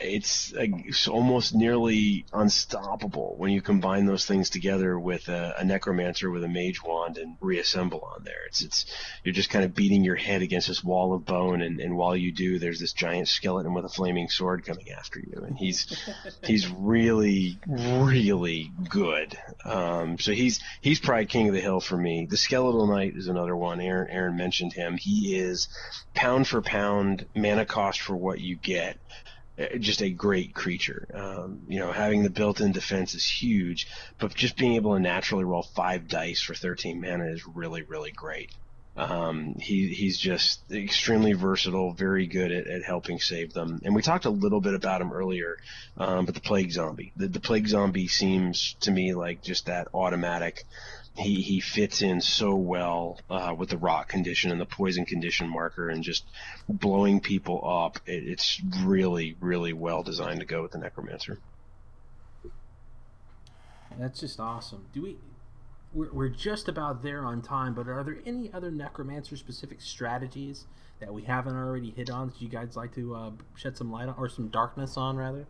it's, 0.00 0.52
it's, 0.56 1.06
almost 1.06 1.54
nearly 1.54 2.24
unstoppable 2.32 3.34
when 3.38 3.52
you 3.52 3.62
combine 3.62 4.06
those 4.06 4.26
things 4.26 4.50
together 4.50 4.98
with 4.98 5.28
a, 5.28 5.54
a, 5.58 5.64
necromancer 5.64 6.30
with 6.30 6.42
a 6.42 6.48
mage 6.48 6.82
wand 6.82 7.18
and 7.18 7.36
reassemble 7.40 8.00
on 8.00 8.24
there. 8.24 8.46
It's 8.48 8.62
it's 8.62 8.86
you're 9.22 9.34
just 9.34 9.50
kind 9.50 9.64
of 9.64 9.74
beating 9.74 10.02
your 10.02 10.16
head 10.16 10.42
against 10.42 10.68
this 10.68 10.82
wall 10.82 11.14
of 11.14 11.24
bone, 11.24 11.62
and, 11.62 11.80
and 11.80 11.96
while 11.96 12.16
you 12.16 12.32
do, 12.32 12.58
there's 12.58 12.80
this 12.80 12.92
giant 12.92 13.28
skeleton 13.28 13.74
with 13.74 13.84
a 13.84 13.88
flaming 13.88 14.28
sword 14.28 14.64
coming 14.64 14.90
after 14.90 15.20
you, 15.20 15.44
and 15.46 15.56
he's 15.56 15.86
he's 16.44 16.68
really 16.68 17.58
really 17.66 18.72
good. 18.88 19.38
Um, 19.64 20.18
so 20.18 20.32
he's 20.32 20.60
he's 20.80 21.00
probably 21.00 21.26
king 21.26 21.48
of 21.48 21.54
the 21.54 21.60
hill 21.60 21.80
for 21.80 21.96
me. 21.96 22.26
The 22.28 22.36
skeletal 22.36 22.86
knight 22.86 23.14
is 23.16 23.28
another 23.28 23.56
one. 23.56 23.80
Aaron 23.80 24.10
Aaron 24.10 24.36
mentioned 24.36 24.72
him. 24.72 24.96
He 24.96 25.36
is 25.36 25.68
pound 26.14 26.48
for 26.48 26.60
pound 26.60 27.26
mana 27.36 27.66
cost 27.66 28.00
for 28.00 28.16
what 28.16 28.40
you 28.40 28.56
get 28.56 28.98
just 29.78 30.02
a 30.02 30.10
great 30.10 30.54
creature. 30.54 31.08
Um, 31.14 31.62
you 31.68 31.78
know, 31.78 31.92
having 31.92 32.22
the 32.22 32.30
built-in 32.30 32.72
defense 32.72 33.14
is 33.14 33.24
huge, 33.24 33.88
but 34.18 34.34
just 34.34 34.56
being 34.56 34.74
able 34.74 34.94
to 34.94 35.00
naturally 35.00 35.44
roll 35.44 35.62
five 35.62 36.08
dice 36.08 36.42
for 36.42 36.54
13 36.54 37.00
mana 37.00 37.26
is 37.26 37.46
really, 37.46 37.82
really 37.82 38.10
great. 38.10 38.50
Um, 38.96 39.56
he, 39.58 39.88
he's 39.88 40.16
just 40.18 40.60
extremely 40.72 41.34
versatile, 41.34 41.92
very 41.92 42.26
good 42.26 42.50
at, 42.50 42.66
at 42.66 42.82
helping 42.82 43.20
save 43.20 43.52
them. 43.52 43.80
And 43.84 43.94
we 43.94 44.00
talked 44.00 44.24
a 44.24 44.30
little 44.30 44.60
bit 44.60 44.74
about 44.74 45.02
him 45.02 45.12
earlier, 45.12 45.58
um, 45.98 46.24
but 46.24 46.34
the 46.34 46.40
plague 46.40 46.72
zombie, 46.72 47.12
the, 47.14 47.28
the 47.28 47.40
plague 47.40 47.68
zombie 47.68 48.08
seems 48.08 48.74
to 48.80 48.90
me 48.90 49.12
like 49.12 49.42
just 49.42 49.66
that 49.66 49.88
automatic 49.92 50.64
he 51.16 51.42
he 51.42 51.60
fits 51.60 52.02
in 52.02 52.20
so 52.20 52.54
well 52.54 53.18
uh, 53.30 53.54
with 53.56 53.70
the 53.70 53.78
rot 53.78 54.08
condition 54.08 54.50
and 54.50 54.60
the 54.60 54.66
poison 54.66 55.04
condition 55.04 55.48
marker 55.48 55.88
and 55.88 56.02
just 56.02 56.24
blowing 56.68 57.20
people 57.20 57.60
up. 57.68 57.98
It, 58.06 58.24
it's 58.24 58.60
really 58.82 59.36
really 59.40 59.72
well 59.72 60.02
designed 60.02 60.40
to 60.40 60.46
go 60.46 60.62
with 60.62 60.72
the 60.72 60.78
necromancer. 60.78 61.38
That's 63.98 64.20
just 64.20 64.40
awesome. 64.40 64.86
Do 64.92 65.02
we? 65.02 65.16
We're, 65.94 66.12
we're 66.12 66.28
just 66.28 66.68
about 66.68 67.02
there 67.02 67.24
on 67.24 67.40
time, 67.40 67.72
but 67.74 67.88
are 67.88 68.04
there 68.04 68.18
any 68.26 68.52
other 68.52 68.70
necromancer 68.70 69.36
specific 69.36 69.80
strategies 69.80 70.66
that 71.00 71.12
we 71.14 71.22
haven't 71.22 71.54
already 71.54 71.90
hit 71.90 72.10
on 72.10 72.28
that 72.28 72.42
you 72.42 72.48
guys 72.48 72.76
like 72.76 72.94
to 72.96 73.14
uh, 73.14 73.30
shed 73.54 73.76
some 73.76 73.90
light 73.90 74.08
on 74.08 74.14
or 74.18 74.28
some 74.28 74.48
darkness 74.48 74.96
on 74.96 75.16
rather? 75.16 75.46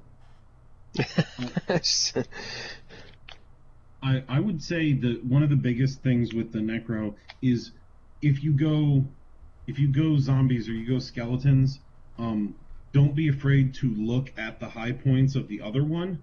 I, 4.03 4.23
I 4.29 4.41
would 4.41 4.63
say 4.63 4.93
that 4.93 5.25
one 5.25 5.43
of 5.43 5.51
the 5.51 5.57
biggest 5.57 6.03
things 6.03 6.33
with 6.33 6.53
the 6.53 6.59
necro 6.59 7.15
is 7.43 7.73
if 8.23 8.43
you 8.43 8.53
go 8.53 9.05
if 9.67 9.79
you 9.79 9.89
go 9.89 10.17
zombies 10.19 10.69
or 10.69 10.73
you 10.73 10.87
go 10.87 10.99
skeletons, 11.01 11.81
um, 12.19 12.55
don't 12.93 13.15
be 13.15 13.29
afraid 13.29 13.75
to 13.75 13.93
look 13.95 14.33
at 14.39 14.61
the 14.61 14.69
high 14.69 14.93
points 14.93 15.35
of 15.35 15.49
the 15.49 15.61
other 15.61 15.83
one 15.83 16.23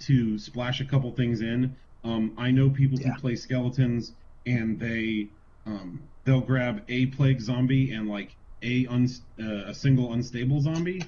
to 0.00 0.38
splash 0.38 0.80
a 0.80 0.84
couple 0.84 1.10
things 1.12 1.40
in. 1.40 1.74
Um, 2.04 2.34
I 2.36 2.50
know 2.50 2.68
people 2.68 3.00
yeah. 3.00 3.12
who 3.12 3.20
play 3.20 3.36
skeletons 3.36 4.12
and 4.44 4.78
they 4.78 5.28
um, 5.66 6.02
they'll 6.24 6.40
grab 6.40 6.82
a 6.88 7.06
plague 7.06 7.40
zombie 7.40 7.92
and 7.92 8.08
like 8.08 8.36
a 8.62 8.86
un, 8.86 9.08
uh, 9.40 9.70
a 9.70 9.74
single 9.74 10.12
unstable 10.12 10.60
zombie, 10.60 11.02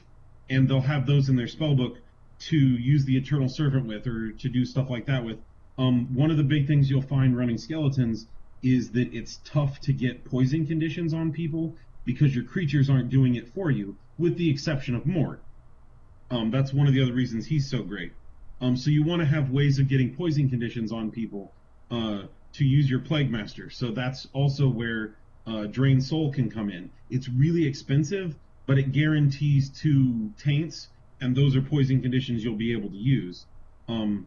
and 0.48 0.68
they'll 0.68 0.80
have 0.80 1.06
those 1.06 1.28
in 1.28 1.36
their 1.36 1.46
spellbook 1.46 1.96
to 2.38 2.56
use 2.56 3.04
the 3.04 3.16
eternal 3.16 3.48
servant 3.48 3.86
with 3.86 4.06
or 4.06 4.32
to 4.32 4.48
do 4.48 4.64
stuff 4.64 4.90
like 4.90 5.06
that 5.06 5.24
with 5.24 5.38
um, 5.78 6.14
one 6.14 6.30
of 6.30 6.36
the 6.36 6.42
big 6.42 6.66
things 6.66 6.90
you'll 6.90 7.02
find 7.02 7.36
running 7.36 7.58
skeletons 7.58 8.26
is 8.62 8.90
that 8.92 9.12
it's 9.12 9.40
tough 9.44 9.80
to 9.80 9.92
get 9.92 10.24
poison 10.24 10.66
conditions 10.66 11.12
on 11.12 11.32
people 11.32 11.74
because 12.04 12.34
your 12.34 12.44
creatures 12.44 12.88
aren't 12.88 13.10
doing 13.10 13.34
it 13.34 13.48
for 13.54 13.70
you, 13.70 13.96
with 14.18 14.36
the 14.36 14.48
exception 14.48 14.94
of 14.94 15.06
Mort. 15.06 15.42
Um, 16.30 16.50
that's 16.50 16.72
one 16.72 16.86
of 16.86 16.94
the 16.94 17.02
other 17.02 17.12
reasons 17.12 17.46
he's 17.46 17.68
so 17.68 17.82
great. 17.82 18.12
Um, 18.60 18.76
so 18.76 18.90
you 18.90 19.04
want 19.04 19.20
to 19.20 19.26
have 19.26 19.50
ways 19.50 19.78
of 19.78 19.88
getting 19.88 20.14
poison 20.14 20.48
conditions 20.48 20.92
on 20.92 21.10
people 21.10 21.52
uh, 21.90 22.22
to 22.54 22.64
use 22.64 22.88
your 22.88 23.00
Plague 23.00 23.30
Master. 23.30 23.68
So 23.70 23.90
that's 23.90 24.26
also 24.32 24.68
where 24.68 25.16
uh, 25.46 25.64
Drain 25.64 26.00
Soul 26.00 26.32
can 26.32 26.50
come 26.50 26.70
in. 26.70 26.90
It's 27.10 27.28
really 27.28 27.66
expensive, 27.66 28.34
but 28.66 28.78
it 28.78 28.92
guarantees 28.92 29.68
two 29.68 30.32
taints, 30.38 30.88
and 31.20 31.36
those 31.36 31.54
are 31.54 31.60
poison 31.62 32.00
conditions 32.00 32.42
you'll 32.42 32.56
be 32.56 32.72
able 32.72 32.88
to 32.90 32.96
use. 32.96 33.44
Um, 33.88 34.26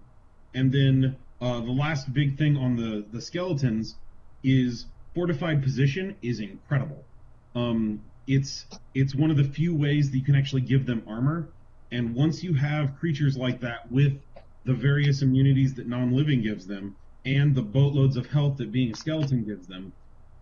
and 0.53 0.71
then 0.71 1.17
uh, 1.41 1.62
the 1.62 1.71
last 1.71 2.13
big 2.13 2.38
thing 2.38 2.58
on 2.58 2.75
the 2.75 3.06
the 3.12 3.21
skeletons 3.21 3.95
is 4.43 4.86
fortified 5.13 5.63
position 5.63 6.15
is 6.21 6.39
incredible. 6.39 7.04
Um, 7.56 8.02
it's 8.28 8.65
it's 8.93 9.15
one 9.15 9.32
of 9.32 9.38
the 9.38 9.43
few 9.43 9.75
ways 9.75 10.12
that 10.12 10.17
you 10.17 10.23
can 10.23 10.36
actually 10.36 10.62
give 10.62 10.86
them 10.86 11.04
armor, 11.08 11.49
and 11.91 12.13
once 12.13 12.43
you 12.43 12.54
have 12.54 12.97
creatures 12.99 13.38
like 13.38 13.62
that 13.62 13.91
with 13.91 14.13
the 14.65 14.73
various 14.73 15.21
immunities 15.21 15.73
that 15.75 15.88
non-living 15.88 16.41
gives 16.41 16.67
them, 16.67 16.95
and 17.25 17.56
the 17.56 17.62
boatloads 17.62 18.17
of 18.17 18.28
health 18.28 18.58
that 18.58 18.71
being 18.71 18.91
a 18.91 18.95
skeleton 18.95 19.43
gives 19.43 19.67
them, 19.67 19.93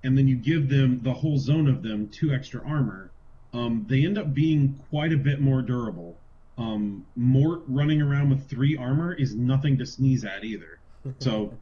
and 0.03 0.17
then 0.17 0.27
you 0.27 0.36
give 0.36 0.69
them 0.69 1.01
the 1.03 1.13
whole 1.13 1.38
zone 1.38 1.67
of 1.67 1.83
them 1.83 2.10
two 2.10 2.33
extra 2.33 2.62
armor, 2.65 3.12
um, 3.53 3.86
they 3.88 4.05
end 4.05 4.17
up 4.17 4.33
being 4.33 4.79
quite 4.89 5.13
a 5.13 5.17
bit 5.17 5.39
more 5.39 5.62
durable. 5.62 6.17
Um, 6.57 7.05
Mort 7.15 7.62
running 7.67 8.01
around 8.01 8.31
with 8.31 8.49
three 8.49 8.75
armor 8.75 9.13
is 9.13 9.36
nothing 9.36 9.77
to 9.77 9.86
sneeze 9.86 10.25
at 10.25 10.43
either. 10.43 10.76
So, 11.19 11.53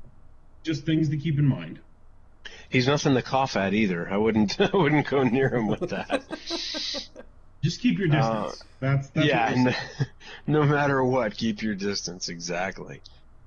just 0.63 0.85
things 0.85 1.09
to 1.09 1.17
keep 1.17 1.37
in 1.37 1.45
mind. 1.45 1.79
He's 2.69 2.87
nothing 2.87 3.13
to 3.15 3.21
cough 3.21 3.55
at 3.55 3.73
either. 3.73 4.09
I 4.09 4.17
wouldn't. 4.17 4.59
I 4.73 4.75
wouldn't 4.75 5.07
go 5.07 5.23
near 5.23 5.53
him 5.53 5.67
with 5.67 5.89
that. 5.89 6.23
Just 7.63 7.81
keep 7.81 7.97
your 7.97 8.07
distance. 8.07 8.61
Uh, 8.61 8.65
that's, 8.79 9.09
that's 9.09 9.27
yeah. 9.27 9.53
No, 9.55 9.73
no, 10.61 10.63
matter 10.65 11.03
what, 11.03 11.35
keep 11.35 11.63
your 11.63 11.73
distance. 11.75 12.29
Exactly. 12.29 13.01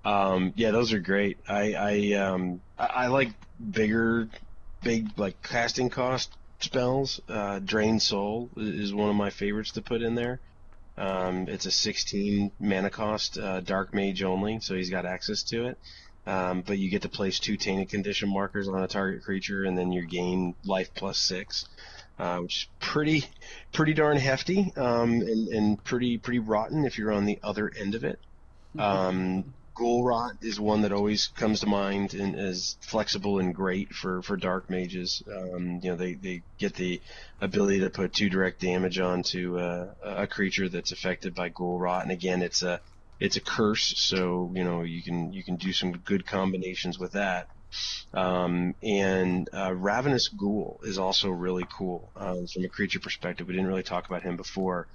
Um, 0.05 0.53
yeah, 0.57 0.71
those 0.71 0.93
are 0.93 0.99
great. 0.99 1.39
I 1.49 1.75
I 1.75 2.13
um 2.15 2.61
I, 2.79 2.87
I 2.87 3.07
like 3.09 3.31
bigger, 3.71 4.29
big 4.83 5.11
like 5.17 5.43
casting 5.43 5.91
cost 5.91 6.37
spells. 6.61 7.21
Uh, 7.29 7.61
Drain 7.61 8.01
Soul 8.01 8.51
is 8.57 8.93
one 8.93 9.11
of 9.11 9.17
my 9.17 9.31
favorites 9.31 9.73
to 9.73 9.83
put 9.83 10.03
in 10.03 10.15
there. 10.15 10.41
Um, 10.99 11.47
it's 11.49 11.67
a 11.67 11.71
16 11.71 12.51
mana 12.59 12.91
cost, 12.91 13.39
uh, 13.39 13.61
Dark 13.61 13.95
Mage 13.95 14.23
only, 14.23 14.59
so 14.61 14.75
he's 14.75 14.91
got 14.91 15.07
access 15.07 15.45
to 15.45 15.67
it. 15.67 15.79
Um, 16.27 16.63
but 16.67 16.77
you 16.77 16.91
get 16.91 17.03
to 17.03 17.09
place 17.09 17.39
two 17.39 17.57
tainted 17.57 17.89
condition 17.89 18.29
markers 18.29 18.69
on 18.69 18.83
a 18.83 18.89
target 18.89 19.23
creature, 19.23 19.65
and 19.65 19.79
then 19.79 19.93
you 19.93 20.05
gain 20.07 20.55
life 20.65 20.93
plus 20.95 21.17
six, 21.17 21.67
uh, 22.19 22.39
which 22.39 22.57
is 22.57 22.67
pretty, 22.81 23.25
pretty 23.73 23.95
darn 23.95 24.19
hefty, 24.19 24.73
um, 24.77 25.23
and, 25.23 25.49
and 25.49 25.85
pretty, 25.85 26.19
pretty 26.19 26.41
rotten 26.41 26.85
if 26.85 26.99
you're 26.99 27.13
on 27.13 27.25
the 27.25 27.39
other 27.43 27.73
end 27.79 27.95
of 27.95 28.05
it. 28.05 28.19
Um, 28.79 29.55
Ghoul 29.79 30.03
Rot 30.03 30.33
is 30.43 30.59
one 30.59 30.83
that 30.83 30.93
always 30.93 31.29
comes 31.29 31.61
to 31.61 31.67
mind 31.67 32.13
and 32.15 32.35
is 32.39 32.77
flexible 32.81 33.39
and 33.39 33.55
great 33.55 33.95
for, 33.95 34.23
for 34.23 34.37
dark 34.37 34.69
mages. 34.69 35.23
Um, 35.33 35.79
you 35.83 35.91
know, 35.91 35.97
they, 35.97 36.15
they 36.15 36.43
get 36.59 36.75
the 36.75 37.01
ability 37.41 37.81
to 37.81 37.91
put 37.91 38.13
two 38.13 38.29
direct 38.29 38.61
damage 38.61 38.99
onto 38.99 39.57
uh, 39.57 39.95
a 40.03 40.27
creature 40.27 40.69
that's 40.69 40.91
affected 40.91 41.33
by 41.33 41.51
Ghoul 41.51 41.79
Rot, 41.79 42.03
and 42.03 42.11
again, 42.11 42.43
it's 42.43 42.63
a 42.63 42.81
it's 43.21 43.37
a 43.37 43.41
curse, 43.41 43.95
so 43.97 44.51
you 44.55 44.65
know 44.65 44.83
you 44.83 45.03
can 45.03 45.33
you 45.33 45.45
can 45.45 45.57
do 45.57 45.73
some 45.73 45.93
good 45.93 46.27
combinations 46.27 46.99
with 46.99 47.13
that. 47.13 47.49
Um, 48.15 48.75
and 48.83 49.49
uh, 49.53 49.75
Ravenous 49.75 50.29
Ghoul 50.29 50.81
is 50.83 50.99
also 50.99 51.29
really 51.31 51.67
cool 51.71 52.11
um, 52.17 52.47
from 52.47 52.65
a 52.65 52.69
creature 52.69 53.01
perspective. 53.01 53.47
We 53.47 53.55
didn't 53.55 53.69
really 53.69 53.83
talk 53.83 54.07
about 54.07 54.23
him 54.23 54.37
before. 54.37 54.89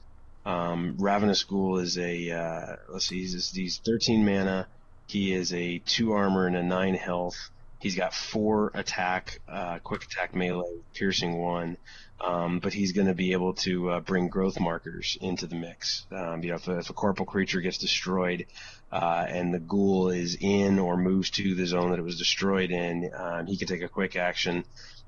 Um, 0.45 0.95
Ravenous 0.97 1.43
Ghoul 1.43 1.79
is 1.79 1.97
a 1.97 2.31
uh, 2.31 2.75
let's 2.89 3.07
see, 3.07 3.19
he's, 3.19 3.51
he's 3.51 3.77
13 3.77 4.25
mana. 4.25 4.67
He 5.07 5.33
is 5.33 5.53
a 5.53 5.79
two 5.79 6.13
armor 6.13 6.47
and 6.47 6.55
a 6.55 6.63
nine 6.63 6.95
health. 6.95 7.35
He's 7.79 7.95
got 7.95 8.13
four 8.13 8.71
attack, 8.73 9.41
uh, 9.47 9.79
quick 9.79 10.05
attack 10.05 10.33
melee, 10.33 10.79
piercing 10.93 11.37
one, 11.37 11.75
um, 12.21 12.59
but 12.59 12.73
he's 12.73 12.93
going 12.93 13.07
to 13.07 13.13
be 13.13 13.33
able 13.33 13.55
to 13.55 13.89
uh, 13.89 13.99
bring 13.99 14.29
growth 14.29 14.57
markers 14.57 15.17
into 15.19 15.47
the 15.47 15.55
mix. 15.55 16.05
Um, 16.09 16.41
you 16.43 16.49
know, 16.49 16.55
if 16.55 16.67
a, 16.69 16.77
if 16.77 16.89
a 16.89 16.93
corporeal 16.93 17.25
creature 17.25 17.59
gets 17.59 17.77
destroyed 17.77 18.45
uh, 18.89 19.25
and 19.27 19.53
the 19.53 19.59
ghoul 19.59 20.09
is 20.09 20.37
in 20.39 20.79
or 20.79 20.95
moves 20.95 21.29
to 21.31 21.55
the 21.55 21.65
zone 21.65 21.91
that 21.91 21.99
it 21.99 22.03
was 22.03 22.17
destroyed 22.17 22.71
in, 22.71 23.11
um, 23.13 23.47
he 23.47 23.57
can 23.57 23.67
take 23.67 23.81
a 23.81 23.89
quick 23.89 24.15
action 24.15 24.63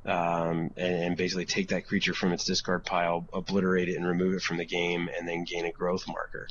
um, 0.06 0.72
and, 0.78 1.04
and, 1.04 1.18
basically 1.18 1.46
take 1.46 1.70
that 1.70 1.88
creature 1.88 2.14
from 2.14 2.32
its 2.32 2.46
discard 2.46 2.86
pile, 2.86 3.28
obliterate 3.34 3.90
it, 3.90 3.96
and 3.96 4.08
remove 4.08 4.36
it 4.36 4.42
from 4.42 4.58
the 4.58 4.66
game, 4.66 5.10
and 5.18 5.28
then 5.28 5.44
gain 5.44 5.66
a 5.66 5.72
growth 5.72 6.08
marker. 6.08 6.48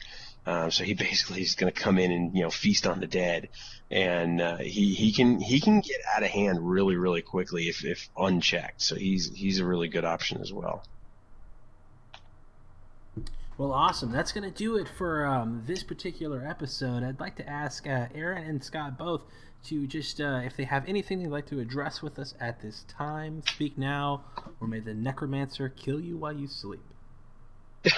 Um, 0.47 0.71
so 0.71 0.85
he 0.85 0.95
basically 1.09 1.43
is 1.43 1.55
going 1.55 1.73
to 1.73 1.81
come 1.81 1.99
in 1.99 2.11
and 2.11 2.35
you 2.35 2.43
know 2.43 2.51
feast 2.51 2.87
on 2.87 3.01
the 3.01 3.07
dead, 3.07 3.49
and 3.91 4.41
uh, 4.41 4.57
he 4.57 4.95
he 4.95 5.13
can 5.13 5.41
he 5.41 5.61
can 5.61 5.81
get 5.81 6.01
out 6.17 6.23
of 6.23 6.31
hand 6.31 6.59
really 6.69 6.97
really 6.97 7.23
quickly 7.23 7.69
if 7.69 7.85
if 7.85 8.09
unchecked. 8.17 8.83
So 8.83 8.97
he's 8.97 9.33
he's 9.35 9.61
a 9.61 9.65
really 9.65 9.89
good 9.89 10.05
option 10.05 10.41
as 10.41 10.53
well. 10.53 10.83
Well, 13.57 13.73
awesome. 13.73 14.11
That's 14.11 14.33
going 14.33 14.51
to 14.51 14.57
do 14.57 14.77
it 14.77 14.89
for 14.89 15.25
um, 15.27 15.63
this 15.65 15.85
particular 15.85 16.45
episode. 16.45 17.05
I'd 17.05 17.21
like 17.21 17.37
to 17.37 17.49
ask 17.49 17.87
uh, 17.87 18.07
Aaron 18.13 18.43
and 18.49 18.63
Scott 18.65 18.99
both 18.99 19.23
to 19.67 19.87
just, 19.87 20.21
uh, 20.21 20.41
if 20.45 20.57
they 20.57 20.65
have 20.65 20.89
anything 20.89 21.23
they'd 21.23 21.29
like 21.29 21.47
to 21.47 21.61
address 21.61 22.03
with 22.03 22.19
us 22.19 22.35
at 22.41 22.61
this 22.61 22.85
time, 22.89 23.43
speak 23.49 23.79
now, 23.79 24.23
or 24.61 24.67
may 24.67 24.81
the 24.81 24.93
necromancer 24.93 25.69
kill 25.69 26.01
you 26.01 26.17
while 26.17 26.33
you 26.33 26.49
sleep. 26.49 26.83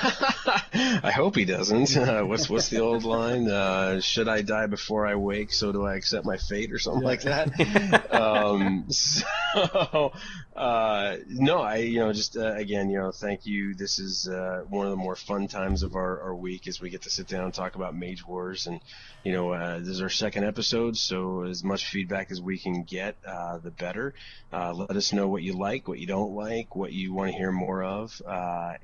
I 0.76 1.10
hope 1.10 1.36
he 1.36 1.44
doesn't. 1.44 1.96
Uh, 2.06 2.22
what's 2.22 2.48
what's 2.48 2.68
the 2.68 2.80
old 2.80 3.04
line? 3.04 3.48
Uh, 3.48 4.00
should 4.00 4.28
I 4.28 4.42
die 4.42 4.66
before 4.66 5.06
I 5.06 5.16
wake, 5.16 5.52
so 5.52 5.72
do 5.72 5.84
I 5.84 5.96
accept 5.96 6.24
my 6.24 6.36
fate, 6.36 6.72
or 6.72 6.78
something 6.78 7.02
yeah. 7.02 7.08
like 7.08 7.22
that. 7.22 8.14
um, 8.14 8.86
so, 8.90 10.12
uh, 10.54 11.16
no, 11.28 11.58
I 11.58 11.76
you 11.78 12.00
know 12.00 12.12
just 12.12 12.36
uh, 12.36 12.54
again 12.54 12.90
you 12.90 12.98
know 12.98 13.10
thank 13.10 13.46
you. 13.46 13.74
This 13.74 13.98
is 13.98 14.28
uh, 14.28 14.64
one 14.68 14.86
of 14.86 14.90
the 14.90 14.96
more 14.96 15.16
fun 15.16 15.48
times 15.48 15.82
of 15.82 15.96
our, 15.96 16.20
our 16.20 16.34
week 16.34 16.68
as 16.68 16.80
we 16.80 16.90
get 16.90 17.02
to 17.02 17.10
sit 17.10 17.26
down 17.26 17.44
and 17.44 17.54
talk 17.54 17.74
about 17.74 17.96
Mage 17.96 18.24
Wars, 18.24 18.66
and 18.66 18.80
you 19.24 19.32
know 19.32 19.52
uh, 19.52 19.78
this 19.78 19.88
is 19.88 20.02
our 20.02 20.10
second 20.10 20.44
episode, 20.44 20.96
so 20.96 21.42
as 21.42 21.64
much 21.64 21.86
feedback 21.88 22.30
as 22.30 22.40
we 22.40 22.58
can 22.58 22.82
get, 22.84 23.20
the 23.22 23.72
better. 23.76 24.14
let 24.52 24.96
us 24.96 25.12
know 25.12 25.28
what 25.28 25.42
you 25.42 25.54
like, 25.54 25.88
what 25.88 25.98
you 25.98 26.06
don't 26.06 26.34
like, 26.34 26.76
what 26.76 26.92
you 26.92 27.12
want 27.12 27.32
to 27.32 27.36
hear 27.36 27.50
more 27.50 27.82
of, 27.82 28.20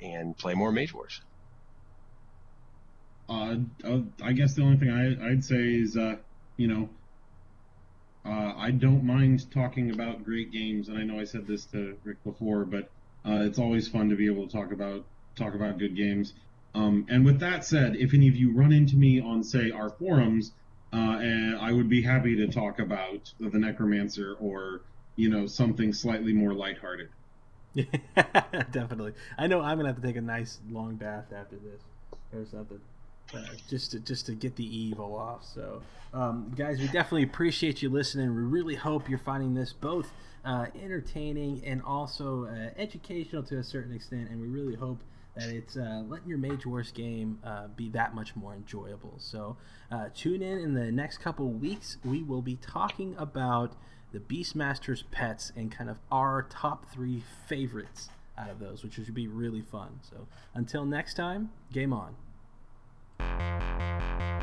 and 0.00 0.36
play 0.36 0.54
more 0.54 0.72
Mage 0.72 0.92
Wars? 0.92 1.20
Uh, 3.28 3.56
I 4.22 4.32
guess 4.32 4.54
the 4.54 4.62
only 4.62 4.76
thing 4.76 4.90
I, 4.90 5.30
would 5.30 5.44
say 5.44 5.74
is, 5.74 5.96
uh, 5.96 6.16
you 6.56 6.68
know, 6.68 6.88
uh, 8.24 8.54
I 8.56 8.70
don't 8.70 9.04
mind 9.04 9.50
talking 9.50 9.90
about 9.90 10.24
great 10.24 10.52
games, 10.52 10.88
and 10.88 10.98
I 10.98 11.02
know 11.02 11.18
I 11.18 11.24
said 11.24 11.46
this 11.46 11.64
to 11.66 11.96
Rick 12.04 12.22
before, 12.24 12.64
but 12.64 12.90
uh, 13.26 13.40
it's 13.42 13.58
always 13.58 13.88
fun 13.88 14.10
to 14.10 14.16
be 14.16 14.26
able 14.26 14.46
to 14.46 14.52
talk 14.52 14.72
about 14.72 15.04
talk 15.34 15.54
about 15.54 15.78
good 15.78 15.96
games. 15.96 16.34
Um, 16.74 17.06
and 17.08 17.24
with 17.24 17.40
that 17.40 17.64
said, 17.64 17.96
if 17.96 18.14
any 18.14 18.28
of 18.28 18.36
you 18.36 18.52
run 18.52 18.72
into 18.72 18.96
me 18.96 19.20
on, 19.20 19.42
say, 19.42 19.70
our 19.70 19.90
forums, 19.90 20.52
uh, 20.92 21.18
I 21.60 21.72
would 21.72 21.88
be 21.88 22.02
happy 22.02 22.36
to 22.36 22.48
talk 22.48 22.78
about 22.78 23.32
the 23.40 23.58
Necromancer 23.58 24.36
or 24.40 24.82
you 25.16 25.28
know 25.28 25.46
something 25.46 25.92
slightly 25.92 26.32
more 26.32 26.54
lighthearted. 26.54 27.08
Definitely. 28.14 29.14
I 29.38 29.46
know 29.46 29.60
I'm 29.60 29.78
gonna 29.78 29.88
have 29.88 30.00
to 30.00 30.06
take 30.06 30.16
a 30.16 30.20
nice 30.20 30.58
long 30.70 30.96
bath 30.96 31.32
after 31.34 31.56
this 31.56 31.80
or 32.34 32.46
something, 32.50 32.80
uh, 33.34 33.40
just 33.68 33.92
to 33.92 34.00
just 34.00 34.26
to 34.26 34.32
get 34.34 34.56
the 34.56 34.64
evil 34.64 35.14
off. 35.16 35.44
So, 35.44 35.82
um, 36.12 36.52
guys, 36.56 36.78
we 36.78 36.86
definitely 36.86 37.24
appreciate 37.24 37.82
you 37.82 37.90
listening. 37.90 38.34
We 38.34 38.42
really 38.42 38.74
hope 38.74 39.08
you're 39.08 39.18
finding 39.18 39.54
this 39.54 39.72
both 39.72 40.10
uh, 40.44 40.66
entertaining 40.80 41.62
and 41.64 41.82
also 41.82 42.46
uh, 42.46 42.70
educational 42.80 43.42
to 43.44 43.58
a 43.58 43.64
certain 43.64 43.94
extent, 43.94 44.28
and 44.30 44.40
we 44.40 44.48
really 44.48 44.74
hope 44.74 44.98
that 45.34 45.48
it's 45.48 45.76
uh, 45.78 46.02
letting 46.08 46.28
your 46.28 46.36
Mage 46.36 46.66
Wars 46.66 46.90
game 46.90 47.38
uh, 47.42 47.68
be 47.68 47.88
that 47.90 48.14
much 48.14 48.36
more 48.36 48.52
enjoyable. 48.52 49.14
So 49.16 49.56
tune 50.14 50.42
in 50.42 50.58
in 50.58 50.74
the 50.74 50.92
next 50.92 51.18
couple 51.18 51.48
weeks. 51.48 51.96
We 52.04 52.22
will 52.22 52.42
be 52.42 52.56
talking 52.56 53.14
about 53.16 53.74
the 54.12 54.20
Beastmaster's 54.20 55.04
pets 55.10 55.52
and 55.56 55.72
kind 55.72 55.88
of 55.88 55.98
our 56.10 56.42
top 56.50 56.84
three 56.92 57.24
favorites 57.46 58.10
out 58.36 58.50
of 58.50 58.58
those, 58.58 58.82
which 58.82 58.94
should 58.94 59.14
be 59.14 59.26
really 59.26 59.62
fun. 59.62 60.00
So 60.02 60.26
until 60.54 60.84
next 60.84 61.14
time, 61.14 61.50
game 61.72 61.92
on. 61.92 62.14
Thank 63.22 64.02
you. 64.20 64.41